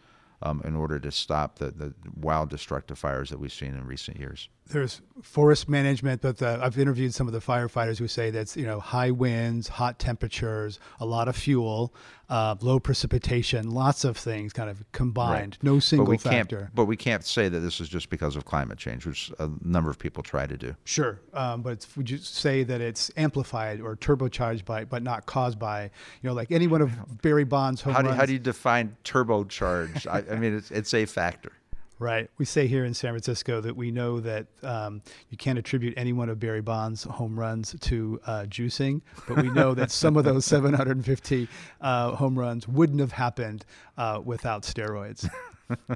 [0.43, 4.19] um, in order to stop the, the wild destructive fires that we've seen in recent
[4.19, 4.49] years.
[4.69, 8.67] There's forest management, but the, I've interviewed some of the firefighters who say that's you
[8.67, 11.95] know high winds, hot temperatures, a lot of fuel,
[12.29, 15.59] uh, low precipitation, lots of things kind of combined.
[15.61, 15.65] Right.
[15.65, 16.59] No single but we factor.
[16.59, 19.49] Can't, but we can't say that this is just because of climate change, which a
[19.63, 20.75] number of people try to do.
[20.85, 25.59] Sure, um, but would you say that it's amplified or turbocharged by, but not caused
[25.59, 28.19] by, you know, like any one of Barry Bonds' home how do, runs?
[28.19, 30.07] how do you define turbocharged?
[30.07, 31.53] I, I mean, it's, it's a factor.
[31.99, 32.29] Right.
[32.37, 36.13] We say here in San Francisco that we know that um, you can't attribute any
[36.13, 40.25] one of Barry Bonds' home runs to uh, juicing, but we know that some of
[40.25, 41.49] those 750
[41.81, 43.65] uh, home runs wouldn't have happened
[43.97, 45.27] uh, without steroids.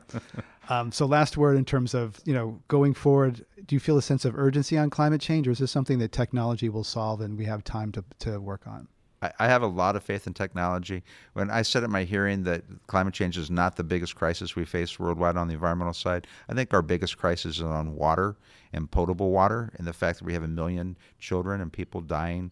[0.70, 3.44] um, so, last word in terms of you know going forward.
[3.66, 6.12] Do you feel a sense of urgency on climate change, or is this something that
[6.12, 8.88] technology will solve and we have time to to work on?
[9.22, 11.02] I have a lot of faith in technology.
[11.34, 14.64] When I said at my hearing that climate change is not the biggest crisis we
[14.64, 18.36] face worldwide on the environmental side, I think our biggest crisis is on water
[18.72, 22.50] and potable water, and the fact that we have a million children and people dying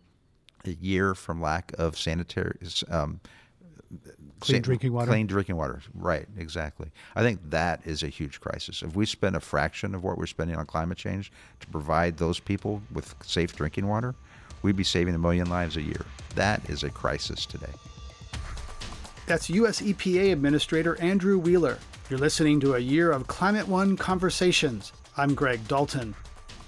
[0.67, 2.59] a year from lack of sanitary.
[2.91, 3.21] Um,
[4.41, 5.11] clean drinking water.
[5.11, 6.27] Clean drinking water, right?
[6.37, 6.91] Exactly.
[7.17, 8.83] I think that is a huge crisis.
[8.83, 12.39] If we spend a fraction of what we're spending on climate change to provide those
[12.39, 14.15] people with safe drinking water,
[14.62, 16.05] we'd be saving a million lives a year.
[16.35, 17.73] That is a crisis today.
[19.27, 19.83] That's U.S.
[19.83, 21.79] EPA Administrator Andrew Wheeler.
[22.09, 24.92] You're listening to a year of Climate One conversations.
[25.16, 26.14] I'm Greg Dalton.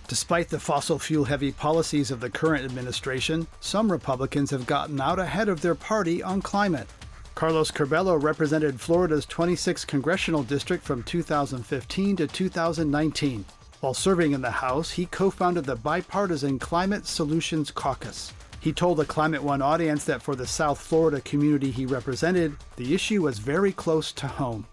[0.09, 5.19] Despite the fossil fuel heavy policies of the current administration, some Republicans have gotten out
[5.19, 6.89] ahead of their party on climate.
[7.35, 13.45] Carlos Curbelo represented Florida's 26th congressional district from 2015 to 2019.
[13.81, 18.31] While serving in the House, he co founded the Bipartisan Climate Solutions Caucus.
[18.61, 22.95] He told the Climate One audience that for the South Florida community he represented, the
[22.95, 24.67] issue was very close to home.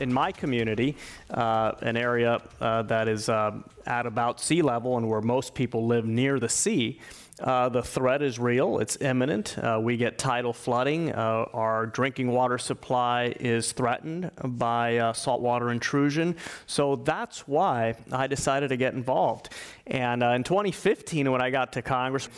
[0.00, 0.96] In my community,
[1.30, 3.52] uh, an area uh, that is uh,
[3.86, 6.98] at about sea level and where most people live near the sea,
[7.40, 9.56] uh, the threat is real, it's imminent.
[9.58, 11.12] Uh, we get tidal flooding.
[11.12, 16.34] Uh, our drinking water supply is threatened by uh, saltwater intrusion.
[16.66, 19.50] So that's why I decided to get involved.
[19.86, 22.28] And uh, in 2015, when I got to Congress,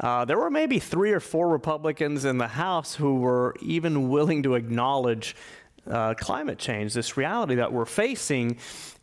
[0.00, 4.42] uh, there were maybe three or four Republicans in the House who were even willing
[4.42, 5.36] to acknowledge
[6.18, 8.58] climate change, this reality that we're facing.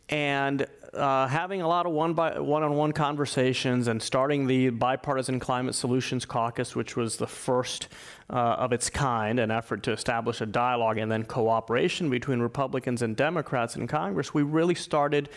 [0.08, 5.74] And uh, having a lot of one by one-on-one conversations and starting the bipartisan climate
[5.74, 7.88] solutions caucus, which was the first
[8.30, 13.02] uh, of its kind, an effort to establish a dialogue and then cooperation between Republicans
[13.02, 15.28] and Democrats in Congress, we really started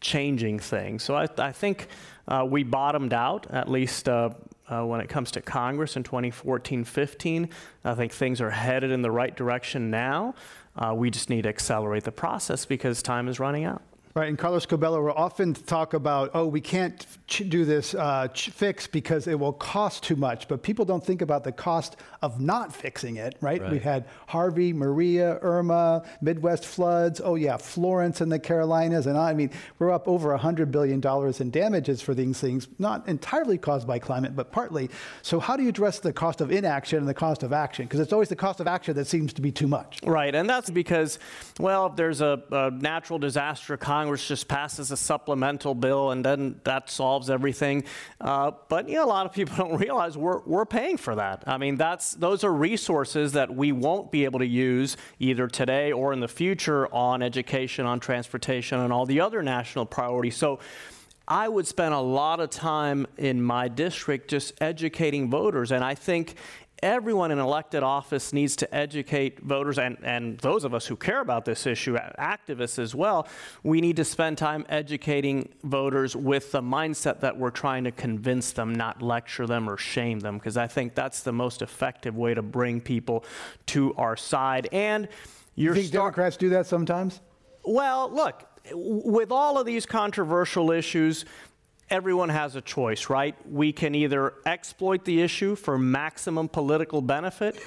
[0.00, 1.02] changing things.
[1.02, 1.88] So I, I think
[2.28, 4.30] uh, we bottomed out, at least uh,
[4.68, 7.48] uh, when it comes to Congress in 2014 15.
[7.84, 10.34] I think things are headed in the right direction now.
[10.76, 13.82] Uh, we just need to accelerate the process because time is running out.
[14.16, 18.28] Right, and Carlos Curbelo will often talk about, oh, we can't ch- do this uh,
[18.28, 20.46] ch- fix because it will cost too much.
[20.46, 23.60] But people don't think about the cost of not fixing it, right?
[23.60, 23.72] right?
[23.72, 27.20] We've had Harvey, Maria, Irma, Midwest floods.
[27.24, 29.50] Oh yeah, Florence in the Carolinas, and I mean,
[29.80, 33.98] we're up over hundred billion dollars in damages for these things, not entirely caused by
[33.98, 34.90] climate, but partly.
[35.22, 37.86] So how do you address the cost of inaction and the cost of action?
[37.86, 39.98] Because it's always the cost of action that seems to be too much.
[40.04, 41.18] Right, and that's because,
[41.58, 43.76] well, if there's a, a natural disaster.
[44.04, 47.82] Congress just passes a supplemental bill and then that solves everything.
[48.20, 51.42] Uh, but you know, a lot of people don't realize we're, we're paying for that.
[51.46, 55.90] I mean, that's those are resources that we won't be able to use either today
[55.90, 60.36] or in the future on education, on transportation, and all the other national priorities.
[60.36, 60.60] So.
[61.26, 65.72] I would spend a lot of time in my district just educating voters.
[65.72, 66.34] And I think
[66.82, 71.20] everyone in elected office needs to educate voters and, and those of us who care
[71.20, 73.26] about this issue, activists as well.
[73.62, 78.52] We need to spend time educating voters with the mindset that we're trying to convince
[78.52, 82.34] them, not lecture them or shame them, because I think that's the most effective way
[82.34, 83.24] to bring people
[83.66, 84.68] to our side.
[84.72, 85.08] And
[85.54, 87.20] you think star- Democrats do that sometimes?
[87.64, 91.24] Well, look, with all of these controversial issues,
[91.90, 93.34] everyone has a choice, right?
[93.50, 97.60] We can either exploit the issue for maximum political benefit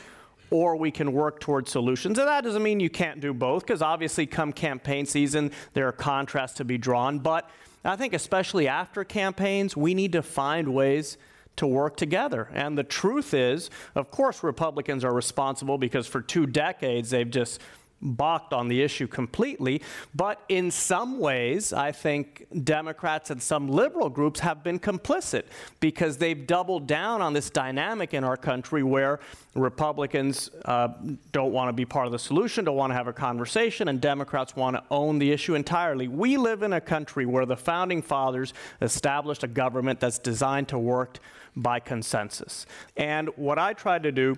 [0.50, 2.18] or we can work towards solutions.
[2.18, 5.92] And that doesn't mean you can't do both, because obviously, come campaign season, there are
[5.92, 7.20] contrasts to be drawn.
[7.20, 7.50] But
[7.84, 11.18] I think, especially after campaigns, we need to find ways
[11.58, 12.50] to work together.
[12.54, 17.60] And the truth is, of course, Republicans are responsible because for two decades they've just
[18.02, 19.82] balked on the issue completely.
[20.14, 25.44] But in some ways, I think Democrats and some liberal groups have been complicit
[25.80, 29.20] because they've doubled down on this dynamic in our country where
[29.56, 30.90] Republicans uh,
[31.32, 34.00] don't want to be part of the solution, don't want to have a conversation, and
[34.00, 36.08] Democrats want to own the issue entirely.
[36.08, 40.78] We live in a country where the founding fathers established a government that's designed to
[40.78, 41.18] work
[41.56, 42.68] by consensus.
[42.96, 44.38] And what I tried to do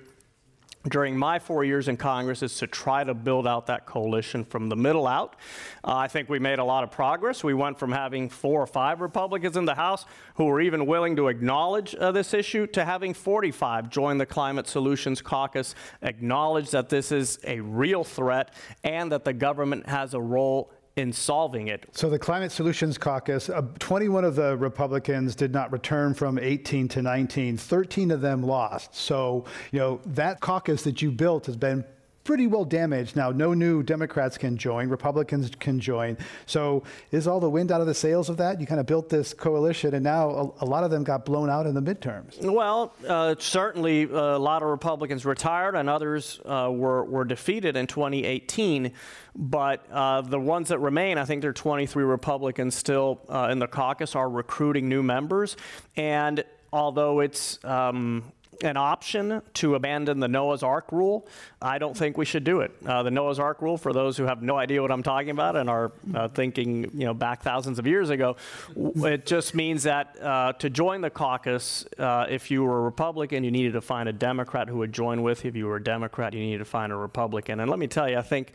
[0.88, 4.70] during my four years in Congress is to try to build out that coalition from
[4.70, 5.36] the middle out.
[5.84, 7.44] Uh, I think we made a lot of progress.
[7.44, 11.18] We went from having four or five Republicans in the House who were even willing
[11.18, 16.88] to acknowledge uh, this issue to having 45 join the Climate Solutions Caucus, acknowledge that
[16.88, 21.88] this is a real threat and that the government has a role in solving it.
[21.92, 26.88] So the Climate Solutions Caucus, uh, 21 of the Republicans did not return from 18
[26.90, 27.58] to 19.
[27.58, 28.96] 13 of them lost.
[28.96, 31.86] So, you know, that caucus that you built has been
[32.30, 33.16] pretty well damaged.
[33.16, 36.16] Now, no new Democrats can join, Republicans can join.
[36.46, 38.62] So, is all the wind out of the sails of that?
[38.62, 41.50] You kind of built this coalition, and now a, a lot of them got blown
[41.50, 42.40] out in the midterms.
[42.40, 47.76] Well, uh, certainly uh, a lot of Republicans retired, and others uh, were, were defeated
[47.76, 48.92] in 2018.
[49.36, 53.58] But uh, the ones that remain, I think there are 23 Republicans still uh, in
[53.58, 55.58] the caucus, are recruiting new members.
[55.98, 58.32] And although it's um,
[58.64, 61.28] an option to abandon the Noah's Ark rule,
[61.62, 62.72] I don't think we should do it.
[62.86, 65.56] Uh, the Noah's Ark rule, for those who have no idea what I'm talking about
[65.56, 68.36] and are uh, thinking, you know, back thousands of years ago,
[68.76, 73.44] it just means that uh, to join the caucus, uh, if you were a Republican,
[73.44, 75.50] you needed to find a Democrat who would join with you.
[75.50, 77.60] If you were a Democrat, you needed to find a Republican.
[77.60, 78.54] And let me tell you, I think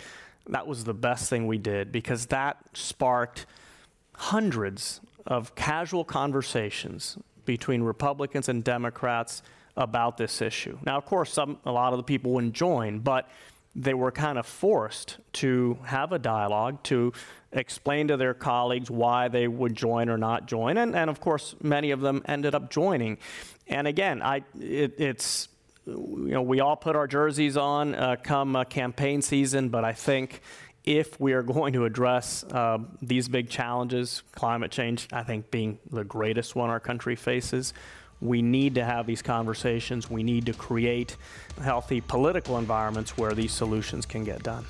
[0.48, 3.46] that was the best thing we did because that sparked
[4.14, 9.42] hundreds of casual conversations between Republicans and Democrats
[9.76, 10.78] about this issue.
[10.84, 13.28] Now, of course, some, a lot of the people wouldn't join, but
[13.74, 17.12] they were kind of forced to have a dialogue to
[17.52, 20.76] explain to their colleagues why they would join or not join.
[20.76, 23.18] And, and of course, many of them ended up joining.
[23.66, 25.48] And again, I, it, it's,
[25.86, 29.92] you know, we all put our jerseys on uh, come uh, campaign season, but I
[29.92, 30.40] think
[30.84, 35.78] if we are going to address uh, these big challenges, climate change, I think being
[35.90, 37.74] the greatest one our country faces,
[38.20, 40.10] we need to have these conversations.
[40.10, 41.16] We need to create
[41.62, 44.64] healthy political environments where these solutions can get done.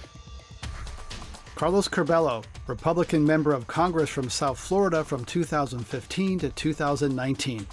[1.54, 7.66] Carlos Curbelo, Republican member of Congress from South Florida from 2015 to 2019.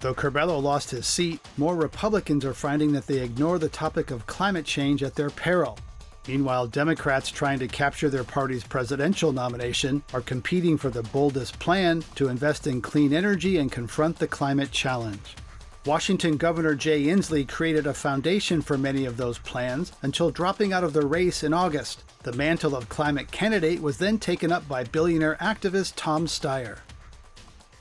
[0.00, 4.26] Though Curbelo lost his seat, more Republicans are finding that they ignore the topic of
[4.26, 5.78] climate change at their peril.
[6.26, 12.02] Meanwhile, Democrats trying to capture their party's presidential nomination are competing for the boldest plan
[12.14, 15.36] to invest in clean energy and confront the climate challenge.
[15.84, 20.82] Washington Governor Jay Inslee created a foundation for many of those plans until dropping out
[20.82, 22.04] of the race in August.
[22.22, 26.78] The mantle of climate candidate was then taken up by billionaire activist Tom Steyer.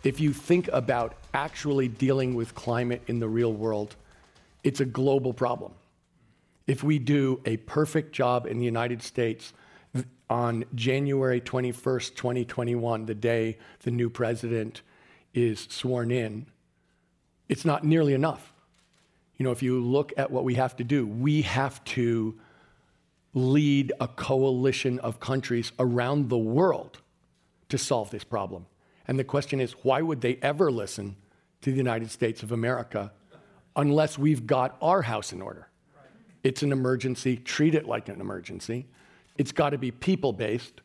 [0.04, 3.96] If you think about actually dealing with climate in the real world,
[4.66, 5.72] it's a global problem
[6.68, 9.54] if we do a perfect job in the United States
[10.30, 14.82] on January 21st, 2021, the day the new president
[15.34, 16.46] is sworn in,
[17.50, 18.54] it's not nearly enough.
[19.38, 22.40] You know, if you look at what we have to do, we have to
[23.34, 27.00] lead a coalition of countries around the world
[27.70, 28.66] to solve this problem.
[29.08, 31.16] And the question is, why would they ever listen
[31.62, 33.12] to the United States of America
[33.76, 35.68] unless we've got our house in order?
[36.44, 37.38] It's an emergency.
[37.38, 38.86] Treat it like an emergency.
[39.38, 40.82] It's got to be people based.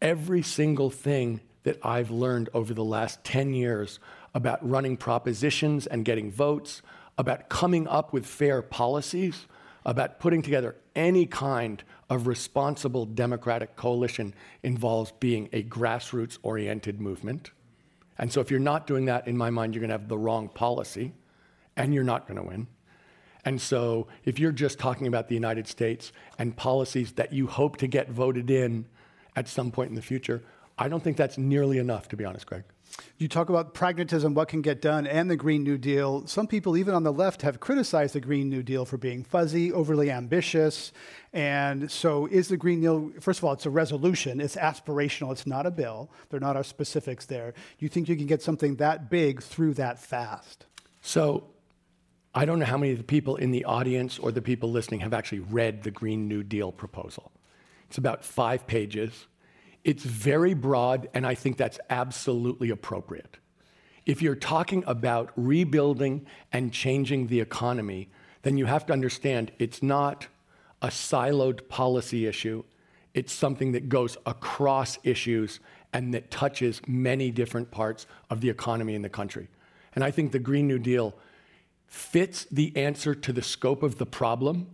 [0.00, 3.98] Every single thing that I've learned over the last 10 years
[4.34, 6.82] about running propositions and getting votes,
[7.16, 9.46] about coming up with fair policies,
[9.84, 17.50] about putting together any kind of responsible democratic coalition involves being a grassroots oriented movement.
[18.18, 20.18] And so, if you're not doing that, in my mind, you're going to have the
[20.18, 21.12] wrong policy
[21.76, 22.66] and you're not going to win.
[23.44, 27.76] And so, if you're just talking about the United States and policies that you hope
[27.78, 28.86] to get voted in
[29.36, 30.42] at some point in the future,
[30.78, 32.64] I don't think that's nearly enough, to be honest, Greg.
[33.18, 36.26] You talk about pragmatism, what can get done, and the Green New Deal.
[36.26, 39.72] Some people, even on the left, have criticized the Green New Deal for being fuzzy,
[39.72, 40.92] overly ambitious.
[41.32, 45.32] And so, is the Green New Deal, first of all, it's a resolution, it's aspirational,
[45.32, 46.10] it's not a bill.
[46.30, 47.54] There are not our specifics there.
[47.78, 50.66] You think you can get something that big through that fast?
[51.00, 51.53] So,
[52.36, 55.00] I don't know how many of the people in the audience or the people listening
[55.00, 57.30] have actually read the Green New Deal proposal.
[57.88, 59.28] It's about five pages.
[59.84, 63.38] It's very broad, and I think that's absolutely appropriate.
[64.04, 68.08] If you're talking about rebuilding and changing the economy,
[68.42, 70.26] then you have to understand it's not
[70.82, 72.64] a siloed policy issue.
[73.14, 75.60] It's something that goes across issues
[75.92, 79.46] and that touches many different parts of the economy in the country.
[79.94, 81.14] And I think the Green New Deal
[81.86, 84.68] fits the answer to the scope of the problem,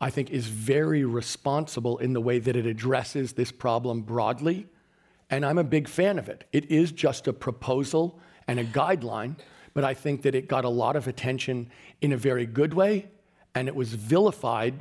[0.00, 4.66] I think is very responsible in the way that it addresses this problem broadly.
[5.30, 6.44] And I'm a big fan of it.
[6.52, 9.36] It is just a proposal and a guideline,
[9.74, 11.70] but I think that it got a lot of attention
[12.00, 13.08] in a very good way,
[13.54, 14.74] and it was vilified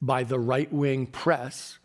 [0.00, 1.78] by the right wing press,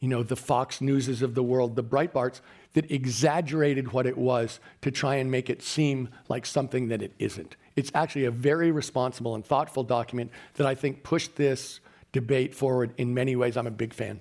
[0.00, 2.40] you know, the Fox Newses of the world, the Breitbarts,
[2.74, 7.12] that exaggerated what it was to try and make it seem like something that it
[7.18, 7.56] isn't.
[7.76, 11.80] It's actually a very responsible and thoughtful document that I think pushed this
[12.12, 13.56] debate forward in many ways.
[13.56, 14.20] I'm a big fan.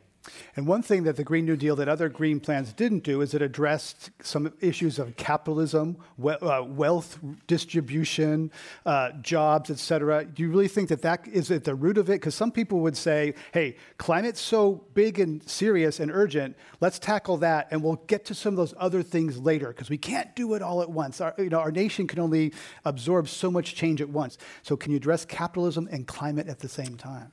[0.55, 3.34] And one thing that the Green New Deal that other green plans didn't do is
[3.34, 7.17] it addressed some issues of capitalism, we- uh, wealth
[7.47, 8.51] distribution,
[8.86, 10.26] uh, jobs, et cetera.
[10.26, 12.13] Do you really think that that is at the root of it?
[12.13, 17.38] Because some people would say, hey, climate's so big and serious and urgent, let's tackle
[17.38, 20.53] that and we'll get to some of those other things later because we can't do
[20.53, 21.19] it all at once.
[21.19, 22.53] Our, you know, our nation can only
[22.86, 24.38] absorb so much change at once.
[24.61, 27.32] So can you address capitalism and climate at the same time?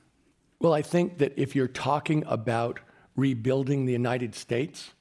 [0.61, 2.81] Well, I think that if you're talking about
[3.15, 4.91] rebuilding the United States,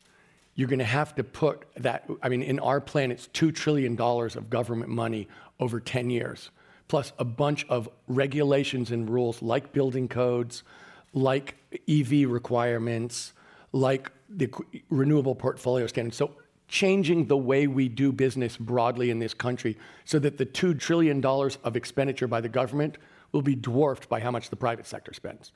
[0.54, 2.08] you're going to have to put that.
[2.22, 5.26] I mean, in our plan, it's $2 trillion of government money
[5.58, 6.50] over 10 years,
[6.86, 10.62] plus a bunch of regulations and rules like building codes,
[11.12, 11.56] like
[11.88, 13.32] EV requirements,
[13.72, 14.48] like the
[14.90, 16.16] renewable portfolio standards.
[16.16, 16.36] So,
[16.68, 21.24] changing the way we do business broadly in this country so that the $2 trillion
[21.24, 22.98] of expenditure by the government
[23.32, 25.52] will be dwarfed by how much the private sector spends.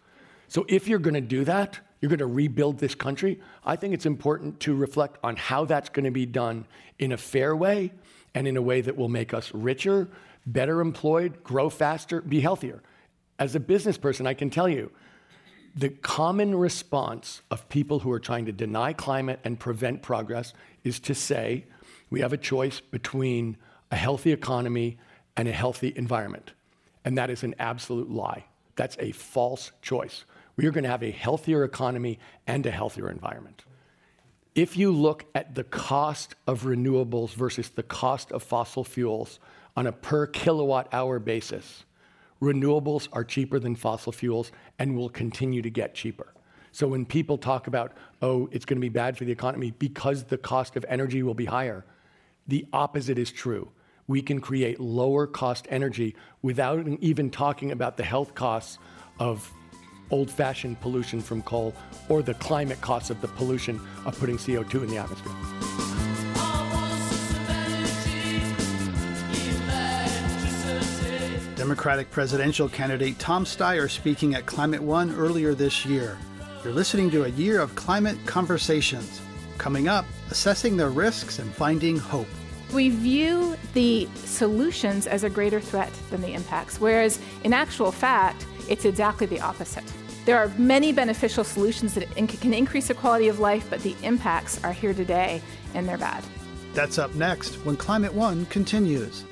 [0.49, 3.41] So, if you're going to do that, you're going to rebuild this country.
[3.65, 6.67] I think it's important to reflect on how that's going to be done
[6.99, 7.93] in a fair way
[8.35, 10.09] and in a way that will make us richer,
[10.45, 12.83] better employed, grow faster, be healthier.
[13.39, 14.91] As a business person, I can tell you
[15.75, 20.53] the common response of people who are trying to deny climate and prevent progress
[20.85, 21.65] is to say
[22.11, 23.57] we have a choice between
[23.91, 24.99] a healthy economy
[25.37, 26.53] and a healthy environment.
[27.05, 28.45] And that is an absolute lie.
[28.77, 30.25] That's a false choice
[30.57, 33.65] we are going to have a healthier economy and a healthier environment.
[34.55, 39.41] If you look at the cost of renewables versus the cost of fossil fuels
[39.77, 41.85] on a per kilowatt hour basis,
[42.41, 46.35] renewables are cheaper than fossil fuels and will continue to get cheaper.
[46.71, 50.25] So when people talk about, oh, it's going to be bad for the economy because
[50.25, 51.85] the cost of energy will be higher,
[52.47, 53.71] the opposite is true.
[54.07, 58.79] We can create lower cost energy without even talking about the health costs
[59.19, 59.53] of
[60.11, 61.75] old fashioned pollution from coal
[62.09, 65.33] or the climate costs of the pollution of putting CO2 in the atmosphere.
[71.57, 76.19] Democratic presidential candidate Tom Steyer speaking at Climate One earlier this year.
[76.65, 79.21] You're listening to a year of climate conversations.
[79.59, 82.27] Coming up, assessing the risks and finding hope.
[82.73, 88.47] We view the solutions as a greater threat than the impacts, whereas in actual fact,
[88.69, 89.85] it's exactly the opposite.
[90.25, 94.63] There are many beneficial solutions that can increase the quality of life, but the impacts
[94.65, 95.43] are here today
[95.75, 96.25] and they're bad.
[96.73, 99.25] That's up next when Climate One continues.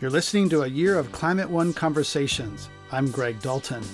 [0.00, 2.68] You're listening to a year of Climate One conversations.
[2.90, 3.84] I'm Greg Dalton.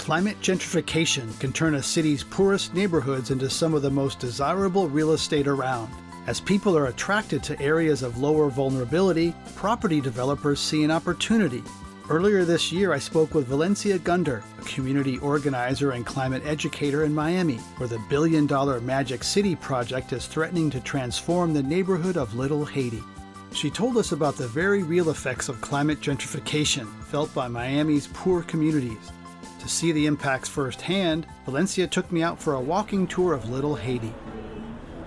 [0.00, 5.12] Climate gentrification can turn a city's poorest neighborhoods into some of the most desirable real
[5.12, 5.92] estate around.
[6.26, 11.62] As people are attracted to areas of lower vulnerability, property developers see an opportunity
[12.10, 17.14] Earlier this year, I spoke with Valencia Gunder, a community organizer and climate educator in
[17.14, 22.34] Miami, where the billion dollar Magic City project is threatening to transform the neighborhood of
[22.34, 23.04] Little Haiti.
[23.52, 28.42] She told us about the very real effects of climate gentrification felt by Miami's poor
[28.42, 29.12] communities.
[29.60, 33.74] To see the impacts firsthand, Valencia took me out for a walking tour of Little
[33.74, 34.14] Haiti.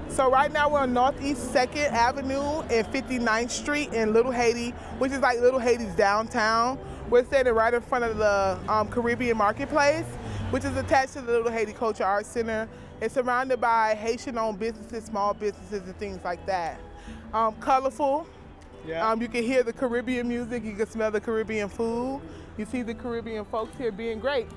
[0.10, 5.12] So right now we're on Northeast 2nd Avenue and 59th Street in Little Haiti, which
[5.12, 6.78] is like Little Haiti's downtown.
[7.10, 10.06] We're standing right in front of the um, Caribbean Marketplace,
[10.52, 12.70] which is attached to the Little Haiti Culture Arts Center.
[13.02, 16.80] It's surrounded by Haitian-owned businesses, small businesses, and things like that.
[17.34, 18.28] Um, colorful.
[18.86, 19.10] Yeah.
[19.10, 20.64] Um, you can hear the Caribbean music.
[20.64, 22.22] You can smell the Caribbean food.
[22.58, 24.48] You see the Caribbean folks here being great.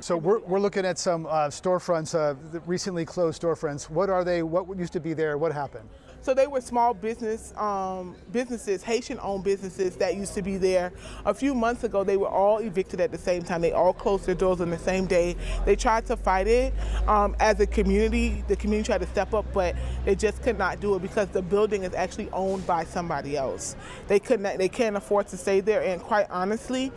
[0.00, 2.34] So we're, we're looking at some uh, storefronts, uh,
[2.66, 3.88] recently closed storefronts.
[3.88, 4.42] What are they?
[4.42, 5.38] What used to be there?
[5.38, 5.88] What happened?
[6.24, 10.90] So they were small business um, businesses, Haitian-owned businesses that used to be there.
[11.26, 13.60] A few months ago, they were all evicted at the same time.
[13.60, 15.36] They all closed their doors on the same day.
[15.66, 16.72] They tried to fight it
[17.06, 18.42] um, as a community.
[18.48, 21.42] The community tried to step up, but they just could not do it because the
[21.42, 23.76] building is actually owned by somebody else.
[24.08, 24.56] They could not.
[24.56, 26.90] They can't afford to stay there, and quite honestly,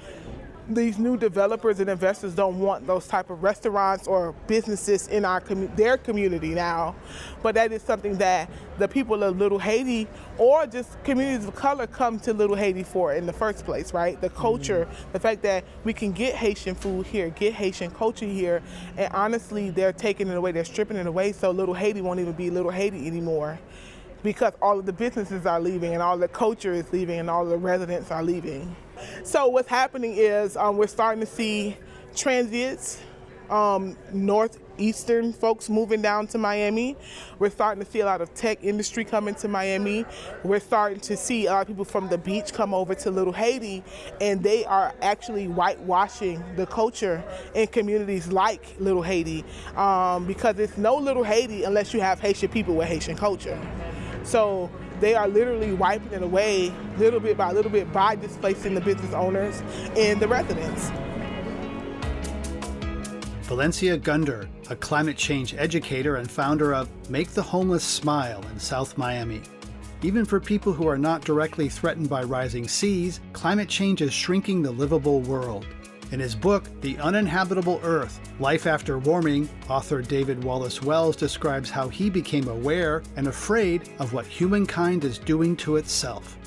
[0.69, 5.39] these new developers and investors don't want those type of restaurants or businesses in our
[5.39, 6.95] com- their community now.
[7.41, 10.07] But that is something that the people of little haiti
[10.37, 14.19] or just communities of color come to little haiti for in the first place right?
[14.21, 15.11] The culture mm-hmm.
[15.13, 18.61] the fact that we can get haitian food here get haitian culture here
[18.97, 22.33] and honestly they're taking it away they're stripping it away so little haiti won't even
[22.33, 23.57] be little haiti anymore
[24.23, 27.45] because all of the businesses are leaving and all the culture is leaving and all
[27.45, 28.75] the residents are leaving
[29.23, 31.77] so what's happening is um, we're starting to see
[32.15, 32.99] transients
[33.49, 36.95] um, northeastern folks moving down to Miami.
[37.39, 40.05] We're starting to see a lot of tech industry coming to Miami.
[40.43, 43.33] We're starting to see a lot of people from the beach come over to Little
[43.33, 43.83] Haiti,
[44.21, 49.43] and they are actually whitewashing the culture in communities like Little Haiti
[49.75, 53.59] um, because it's no Little Haiti unless you have Haitian people with Haitian culture.
[54.27, 54.69] So
[54.99, 59.13] they are literally wiping it away little bit by little bit by displacing the business
[59.13, 59.63] owners
[59.95, 60.91] and the residents.
[63.43, 68.97] Valencia Gunder, a climate change educator and founder of Make the Homeless Smile in South
[68.97, 69.41] Miami.
[70.03, 74.61] Even for people who are not directly threatened by rising seas, climate change is shrinking
[74.61, 75.65] the livable world.
[76.09, 81.89] In his book, The Uninhabitable Earth Life After Warming, author David Wallace Wells describes how
[81.89, 86.37] he became aware and afraid of what humankind is doing to itself.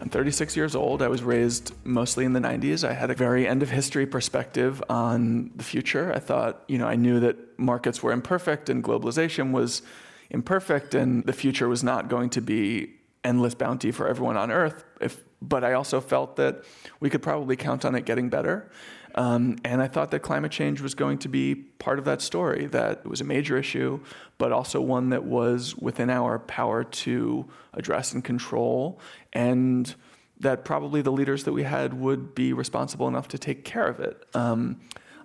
[0.00, 1.02] I'm 36 years old.
[1.02, 2.82] I was raised mostly in the 90s.
[2.82, 6.10] I had a very end of history perspective on the future.
[6.14, 9.82] I thought, you know, I knew that markets were imperfect and globalization was
[10.30, 14.82] imperfect and the future was not going to be endless bounty for everyone on earth.
[14.98, 16.64] If, but I also felt that
[17.00, 18.70] we could probably count on it getting better.
[19.14, 22.66] Um, and I thought that climate change was going to be part of that story,
[22.66, 24.00] that it was a major issue,
[24.36, 29.00] but also one that was within our power to address and control,
[29.32, 29.94] and
[30.40, 34.00] that probably the leaders that we had would be responsible enough to take care of
[34.00, 34.22] it.
[34.34, 34.80] Um,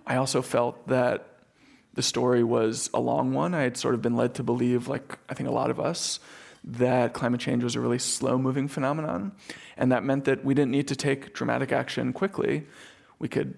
[0.07, 1.27] I also felt that
[1.93, 3.53] the story was a long one.
[3.53, 6.21] I had sort of been led to believe, like I think a lot of us,
[6.63, 9.31] that climate change was a really slow moving phenomenon.
[9.77, 12.67] And that meant that we didn't need to take dramatic action quickly.
[13.19, 13.57] We could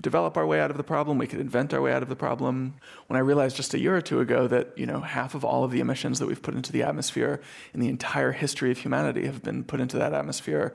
[0.00, 2.16] develop our way out of the problem, we could invent our way out of the
[2.16, 2.74] problem.
[3.06, 5.64] When I realized just a year or two ago that, you know, half of all
[5.64, 7.40] of the emissions that we've put into the atmosphere
[7.72, 10.74] in the entire history of humanity have been put into that atmosphere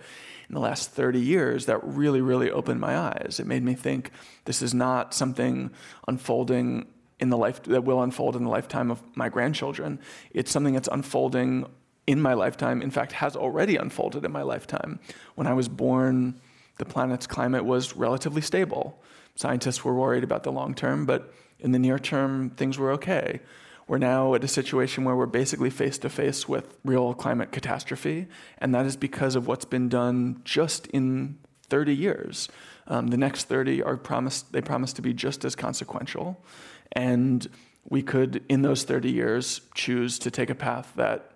[0.50, 3.40] in the last 30 years, that really, really opened my eyes.
[3.40, 4.12] It made me think
[4.46, 5.72] this is not something
[6.08, 6.88] unfolding
[7.22, 10.00] in the life that will unfold in the lifetime of my grandchildren.
[10.32, 11.68] It's something that's unfolding
[12.08, 15.00] in my lifetime, in fact, has already unfolded in my lifetime.
[15.36, 16.42] When I was born,
[16.80, 19.02] the planet's climate was relatively stable.
[19.36, 23.40] Scientists were worried about the long term, but in the near term, things were okay.
[23.88, 28.28] We're now at a situation where we're basically face to face with real climate catastrophe,
[28.58, 31.38] and that is because of what's been done just in
[31.70, 32.50] 30 years.
[32.88, 36.44] Um, the next 30 are promised, they promise to be just as consequential.
[36.94, 37.48] And
[37.90, 41.32] we could, in those 30 years, choose to take a path that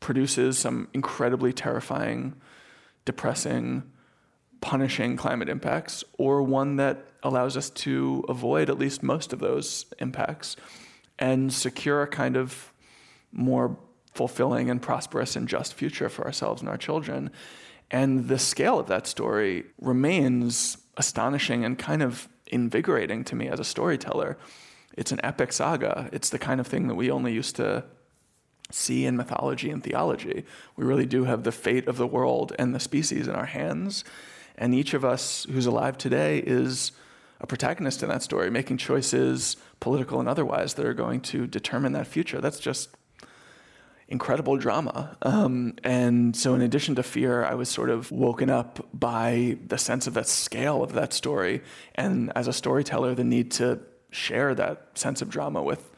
[0.00, 2.34] produces some incredibly terrifying,
[3.04, 3.82] depressing,
[4.60, 9.86] punishing climate impacts, or one that allows us to avoid at least most of those
[9.98, 10.56] impacts
[11.18, 12.72] and secure a kind of
[13.32, 13.76] more
[14.14, 17.30] fulfilling and prosperous and just future for ourselves and our children.
[17.90, 23.58] And the scale of that story remains astonishing and kind of invigorating to me as
[23.58, 24.36] a storyteller.
[24.96, 26.10] It's an epic saga.
[26.12, 27.84] It's the kind of thing that we only used to
[28.70, 30.44] see in mythology and theology.
[30.76, 34.04] We really do have the fate of the world and the species in our hands.
[34.56, 36.92] And each of us who's alive today is
[37.40, 41.92] a protagonist in that story, making choices, political and otherwise, that are going to determine
[41.92, 42.40] that future.
[42.40, 42.90] That's just
[44.10, 45.16] incredible drama.
[45.22, 49.78] Um, and so, in addition to fear, I was sort of woken up by the
[49.78, 51.62] sense of that scale of that story.
[51.94, 53.78] And as a storyteller, the need to
[54.10, 55.90] share that sense of drama with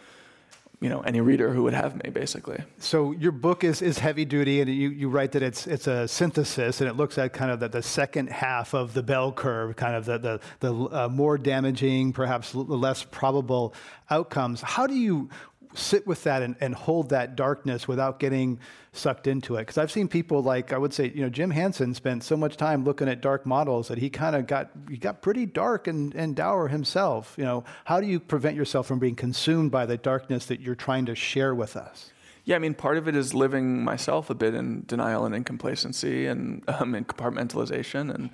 [0.82, 4.24] you know any reader who would have me basically so your book is, is heavy
[4.24, 7.52] duty and you, you write that it's it's a synthesis and it looks at kind
[7.52, 11.08] of the, the second half of the bell curve kind of the the, the uh,
[11.08, 13.72] more damaging perhaps less probable
[14.10, 15.30] outcomes how do you
[15.74, 18.58] sit with that and, and hold that darkness without getting
[18.92, 19.60] sucked into it.
[19.60, 22.56] Because I've seen people like I would say, you know, Jim Hansen spent so much
[22.56, 26.14] time looking at dark models that he kind of got he got pretty dark and,
[26.14, 27.34] and dour himself.
[27.38, 30.74] You know, how do you prevent yourself from being consumed by the darkness that you're
[30.74, 32.10] trying to share with us?
[32.44, 35.44] Yeah, I mean, part of it is living myself a bit in denial and in
[35.44, 38.30] complacency and um, in compartmentalization and.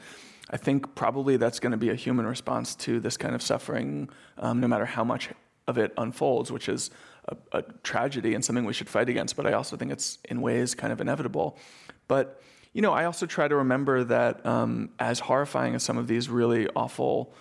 [0.51, 4.09] I think probably that's going to be a human response to this kind of suffering,
[4.39, 5.29] um, no matter how much
[5.67, 6.91] of it unfolds, which is
[7.29, 10.41] a, a tragedy and something we should fight against, but I also think it's in
[10.41, 11.57] ways kind of inevitable.
[12.07, 16.07] But you know, I also try to remember that um, as horrifying as some of
[16.07, 17.33] these really awful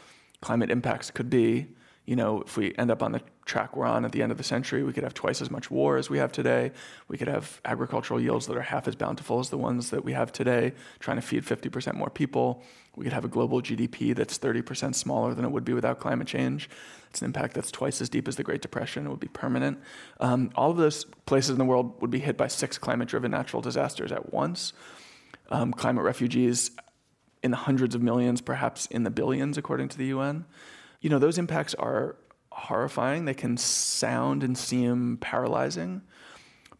[0.42, 1.68] climate impacts could be,
[2.06, 4.38] you know, if we end up on the track we're on at the end of
[4.38, 6.72] the century, we could have twice as much war as we have today.
[7.08, 10.14] We could have agricultural yields that are half as bountiful as the ones that we
[10.14, 12.64] have today, trying to feed 50% more people.
[12.96, 16.28] We could have a global GDP that's 30% smaller than it would be without climate
[16.28, 16.70] change.
[17.10, 19.06] It's an impact that's twice as deep as the Great Depression.
[19.06, 19.80] It would be permanent.
[20.20, 23.32] Um, all of those places in the world would be hit by six climate driven
[23.32, 24.74] natural disasters at once.
[25.50, 26.72] Um, climate refugees
[27.44, 30.46] in the hundreds of millions, perhaps in the billions, according to the UN.
[31.02, 32.16] You know, those impacts are
[32.52, 33.26] horrifying.
[33.26, 36.02] They can sound and seem paralyzing.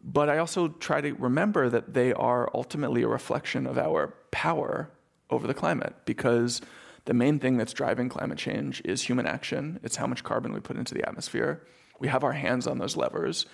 [0.02, 4.90] But I also try to remember that they are ultimately a reflection of our power
[5.30, 6.60] over the climate because
[7.08, 9.80] the main thing that's driving climate change is human action.
[9.82, 11.62] It's how much carbon we put into the atmosphere.
[11.98, 13.46] We have our hands on those levers.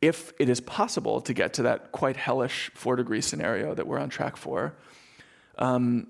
[0.00, 3.98] If it is possible to get to that quite hellish four degree scenario that we're
[3.98, 4.74] on track for,
[5.58, 6.06] um,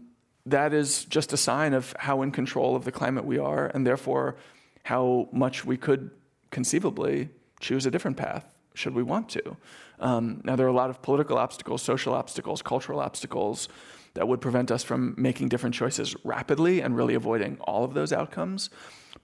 [0.47, 3.85] that is just a sign of how in control of the climate we are, and
[3.85, 4.37] therefore
[4.85, 6.13] how much we could
[6.53, 8.45] conceivably choose a different path
[8.75, 9.57] should we want to.
[9.99, 13.69] Um, now, there are a lot of political obstacles, social obstacles, cultural obstacles
[14.15, 18.13] that would prevent us from making different choices rapidly and really avoiding all of those
[18.13, 18.71] outcomes.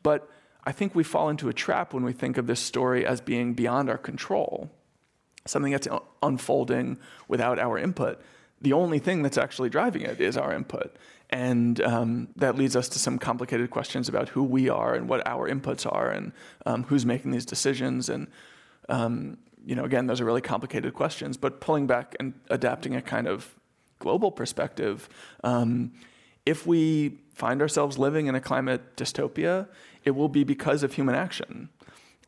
[0.03, 0.29] But
[0.65, 3.55] I think we fall into a trap when we think of this story as being
[3.55, 4.71] beyond our control,
[5.47, 5.89] something that's
[6.23, 8.21] unfolding without our input.
[8.61, 10.97] The only thing that's actually driving it is our input.
[11.31, 15.27] And um, that leads us to some complicated questions about who we are and what
[15.27, 16.33] our inputs are and
[16.65, 18.09] um, who's making these decisions.
[18.09, 18.29] And,
[18.89, 21.37] um, you know, again, those are really complicated questions.
[21.37, 23.58] But pulling back and adapting a kind of
[23.99, 25.09] global perspective,
[25.45, 25.93] um,
[26.47, 29.69] if we find ourselves living in a climate dystopia,
[30.05, 31.69] it will be because of human action.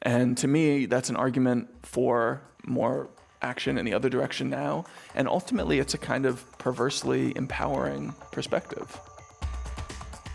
[0.02, 3.08] And to me, that's an argument for more
[3.42, 4.84] action in the other direction now.
[5.14, 8.98] And ultimately, it's a kind of perversely empowering perspective.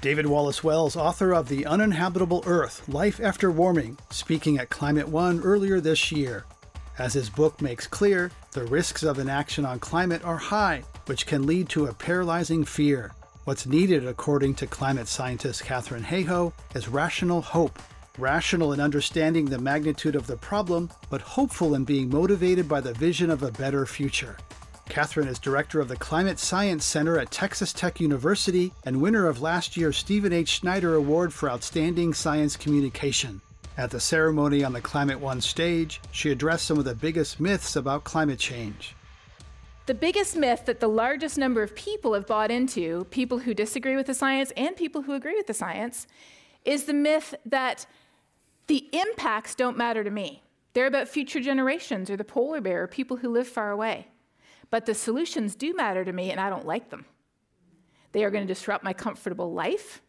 [0.01, 5.41] David Wallace Wells, author of The Uninhabitable Earth Life After Warming, speaking at Climate One
[5.41, 6.45] earlier this year.
[6.99, 11.45] As his book makes clear, the risks of inaction on climate are high, which can
[11.45, 13.13] lead to a paralyzing fear.
[13.43, 17.79] What's needed, according to climate scientist Katharine Hayhoe, is rational hope
[18.17, 22.93] rational in understanding the magnitude of the problem, but hopeful in being motivated by the
[22.93, 24.37] vision of a better future.
[24.87, 29.41] Katharine is director of the Climate Science Center at Texas Tech University and winner of
[29.41, 30.49] last year's Stephen H.
[30.49, 33.41] Schneider Award for Outstanding Science Communication.
[33.77, 37.75] At the ceremony on the Climate One stage, she addressed some of the biggest myths
[37.75, 38.95] about climate change.
[39.85, 43.95] The biggest myth that the largest number of people have bought into, people who disagree
[43.95, 46.07] with the science and people who agree with the science,
[46.63, 47.85] is the myth that
[48.65, 50.41] the impacts don't matter to me.
[50.73, 54.07] They're about future generations or the polar bear or people who live far away.
[54.71, 57.05] But the solutions do matter to me, and I don't like them.
[58.11, 60.01] They are going to disrupt my comfortable life.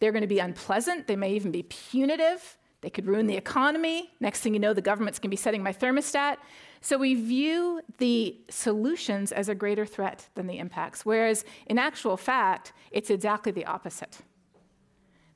[0.00, 1.06] They're going to be unpleasant.
[1.06, 2.58] They may even be punitive.
[2.80, 4.10] They could ruin the economy.
[4.18, 6.38] Next thing you know, the government's going to be setting my thermostat.
[6.82, 12.16] So we view the solutions as a greater threat than the impacts, whereas in actual
[12.16, 14.18] fact, it's exactly the opposite.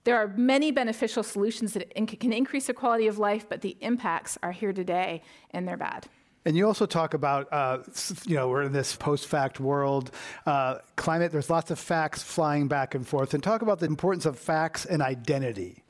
[0.02, 4.36] There are many beneficial solutions that can increase the quality of life, but the impacts
[4.42, 5.22] are here today
[5.52, 6.06] and they're bad.
[6.44, 7.78] And you also talk about, uh,
[8.24, 10.12] you know, we're in this post fact world.
[10.46, 13.34] Uh, climate, there's lots of facts flying back and forth.
[13.34, 15.82] And talk about the importance of facts and identity.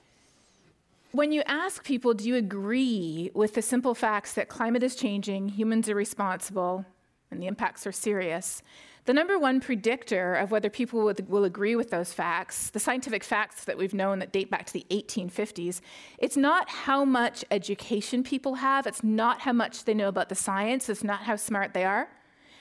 [1.17, 5.49] When you ask people, do you agree with the simple facts that climate is changing,
[5.49, 6.85] humans are responsible,
[7.31, 8.62] and the impacts are serious?
[9.07, 13.25] The number one predictor of whether people would, will agree with those facts, the scientific
[13.25, 15.81] facts that we've known that date back to the 1850s,
[16.19, 20.35] it's not how much education people have, it's not how much they know about the
[20.35, 22.11] science, it's not how smart they are.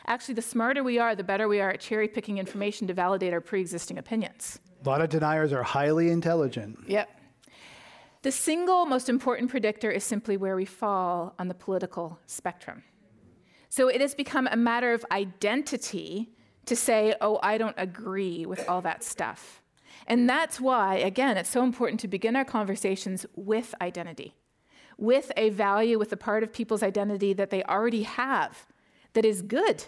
[0.08, 3.34] Actually, the smarter we are, the better we are at cherry picking information to validate
[3.34, 4.60] our pre existing opinions.
[4.86, 6.80] A lot of deniers are highly intelligent.
[6.88, 7.10] Yep.
[8.26, 12.82] The single most important predictor is simply where we fall on the political spectrum.
[13.70, 16.32] So it has become a matter of identity
[16.66, 19.62] to say, oh, I don't agree with all that stuff.
[20.08, 24.34] And that's why, again, it's so important to begin our conversations with identity,
[24.98, 28.66] with a value, with a part of people's identity that they already have
[29.14, 29.86] that is good,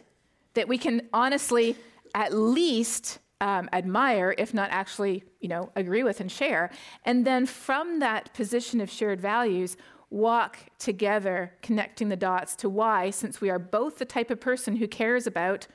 [0.53, 1.75] that we can honestly
[2.13, 6.71] at least um, admire, if not actually, you know, agree with and share.
[7.05, 9.77] And then from that position of shared values,
[10.09, 14.77] walk together, connecting the dots to why, since we are both the type of person
[14.77, 15.67] who cares about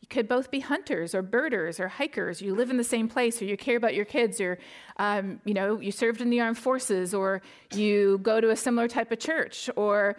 [0.00, 2.40] you could both be hunters or birders or hikers.
[2.40, 4.58] You live in the same place, or you care about your kids, or
[4.96, 7.42] um, you know you served in the armed forces, or
[7.74, 10.16] you go to a similar type of church, or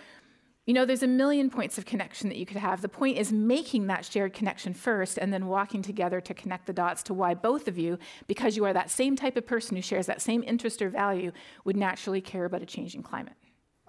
[0.72, 2.82] you know there's a million points of connection that you could have.
[2.82, 6.72] The point is making that shared connection first, and then walking together to connect the
[6.72, 9.82] dots to why both of you, because you are that same type of person who
[9.82, 11.34] shares that same interest or value,
[11.66, 13.34] would naturally care about a changing climate.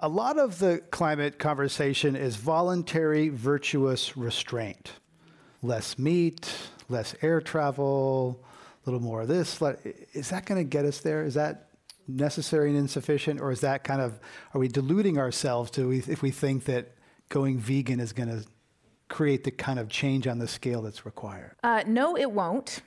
[0.01, 4.91] A lot of the climate conversation is voluntary, virtuous restraint
[5.63, 6.53] less meat,
[6.89, 8.45] less air travel,
[8.85, 9.63] a little more of this.
[10.15, 11.23] Is that going to get us there?
[11.23, 11.69] Is that
[12.07, 14.19] necessary and insufficient, or is that kind of
[14.55, 16.95] are we deluding ourselves to if we think that
[17.29, 18.45] going vegan is going to
[19.09, 21.55] create the kind of change on the scale that's required?
[21.63, 22.83] Uh, no, it won't.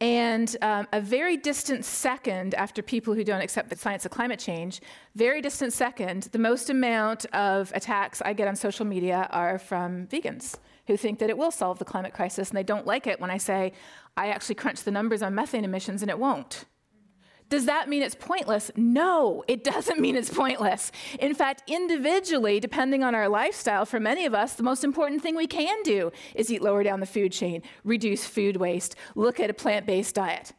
[0.00, 4.38] And um, a very distant second after people who don't accept the science of climate
[4.38, 4.80] change,
[5.16, 10.06] very distant second, the most amount of attacks I get on social media are from
[10.06, 10.56] vegans
[10.86, 13.30] who think that it will solve the climate crisis and they don't like it when
[13.30, 13.72] I say,
[14.16, 16.64] I actually crunch the numbers on methane emissions and it won't.
[17.48, 18.70] Does that mean it's pointless?
[18.76, 20.92] No, it doesn't mean it's pointless.
[21.18, 25.34] In fact, individually, depending on our lifestyle, for many of us, the most important thing
[25.34, 29.48] we can do is eat lower down the food chain, reduce food waste, look at
[29.48, 30.52] a plant based diet.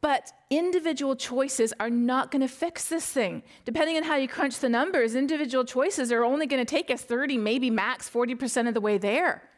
[0.00, 3.42] But individual choices are not going to fix this thing.
[3.64, 7.02] Depending on how you crunch the numbers, individual choices are only going to take us
[7.02, 9.48] 30, maybe max 40% of the way there.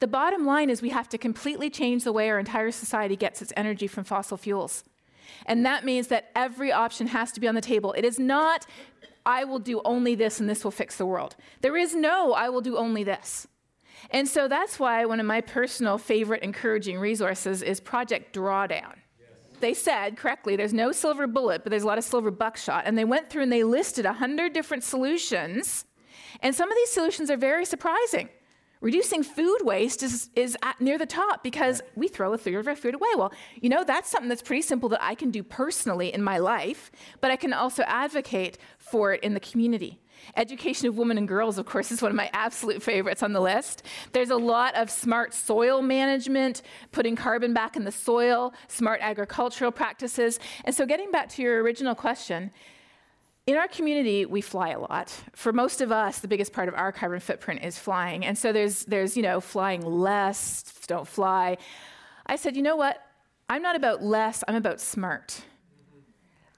[0.00, 3.40] The bottom line is we have to completely change the way our entire society gets
[3.40, 4.82] its energy from fossil fuels.
[5.46, 7.92] And that means that every option has to be on the table.
[7.92, 8.66] It is not,
[9.26, 11.36] I will do only this and this will fix the world.
[11.60, 13.46] There is no, I will do only this.
[14.10, 18.94] And so that's why one of my personal favorite encouraging resources is Project Drawdown.
[19.60, 22.82] They said correctly, there's no silver bullet, but there's a lot of silver buckshot.
[22.84, 25.84] And they went through and they listed 100 different solutions.
[26.40, 28.28] And some of these solutions are very surprising
[28.82, 32.76] reducing food waste is, is near the top because we throw a third of our
[32.76, 33.08] food away.
[33.16, 36.38] Well, you know, that's something that's pretty simple that I can do personally in my
[36.38, 40.00] life, but I can also advocate for it in the community.
[40.36, 43.40] Education of women and girls, of course, is one of my absolute favorites on the
[43.40, 43.82] list.
[44.12, 46.62] There's a lot of smart soil management,
[46.92, 50.38] putting carbon back in the soil, smart agricultural practices.
[50.64, 52.52] And so, getting back to your original question,
[53.46, 55.12] in our community, we fly a lot.
[55.34, 58.24] For most of us, the biggest part of our carbon footprint is flying.
[58.24, 61.58] And so there's, there's you know, flying less, don't fly.
[62.26, 63.04] I said, you know what?
[63.48, 65.42] I'm not about less, I'm about smart.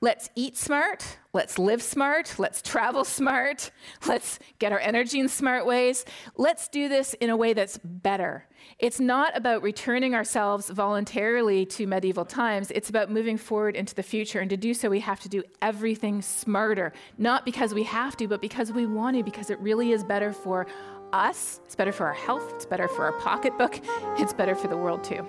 [0.04, 1.16] Let's eat smart.
[1.32, 2.34] Let's live smart.
[2.38, 3.70] Let's travel smart.
[4.06, 6.04] Let's get our energy in smart ways.
[6.36, 8.46] Let's do this in a way that's better.
[8.78, 12.70] It's not about returning ourselves voluntarily to medieval times.
[12.72, 14.40] It's about moving forward into the future.
[14.40, 16.92] And to do so, we have to do everything smarter.
[17.16, 20.34] Not because we have to, but because we want to, because it really is better
[20.34, 20.66] for
[21.14, 21.60] us.
[21.64, 22.52] It's better for our health.
[22.56, 23.80] It's better for our pocketbook.
[24.18, 25.26] It's better for the world, too.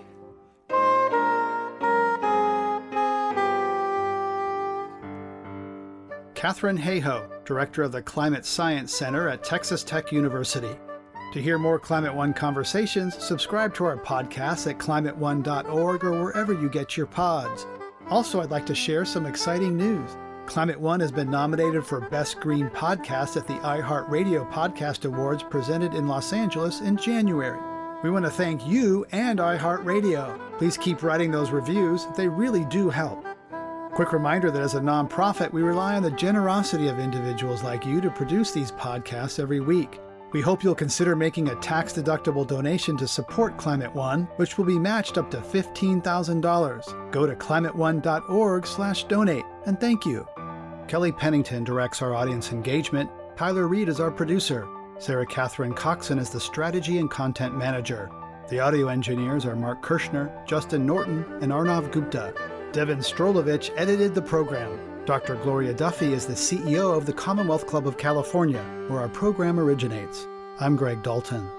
[6.45, 10.75] Katharine Hayhoe, Director of the Climate Science Center at Texas Tech University.
[11.33, 16.69] To hear more Climate One conversations, subscribe to our podcast at climateone.org or wherever you
[16.69, 17.65] get your pods.
[18.11, 20.07] Also, I'd like to share some exciting news.
[20.45, 25.95] Climate One has been nominated for Best Green Podcast at the iHeartRadio Podcast Awards presented
[25.95, 27.59] in Los Angeles in January.
[28.03, 30.39] We want to thank you and iHeartRadio.
[30.59, 33.25] Please keep writing those reviews, they really do help.
[33.95, 38.01] Quick reminder that as a nonprofit, we rely on the generosity of individuals like you
[38.01, 40.01] to produce these podcasts every week.
[40.33, 44.65] We hope you'll consider making a tax deductible donation to support Climate One, which will
[44.65, 47.11] be matched up to $15,000.
[47.13, 50.27] Go to climateone.org/donate and thank you.
[50.89, 53.09] Kelly Pennington directs our audience engagement.
[53.37, 54.67] Tyler Reed is our producer.
[54.99, 58.11] Sarah Catherine Coxon is the strategy and content manager.
[58.49, 62.33] The audio engineers are Mark Kirschner, Justin Norton, and Arnav Gupta.
[62.75, 64.77] Devin Strolovich edited the program.
[65.05, 65.35] Dr.
[65.37, 70.27] Gloria Duffy is the CEO of the Commonwealth Club of California, where our program originates.
[70.59, 71.49] I'm Greg Dalton.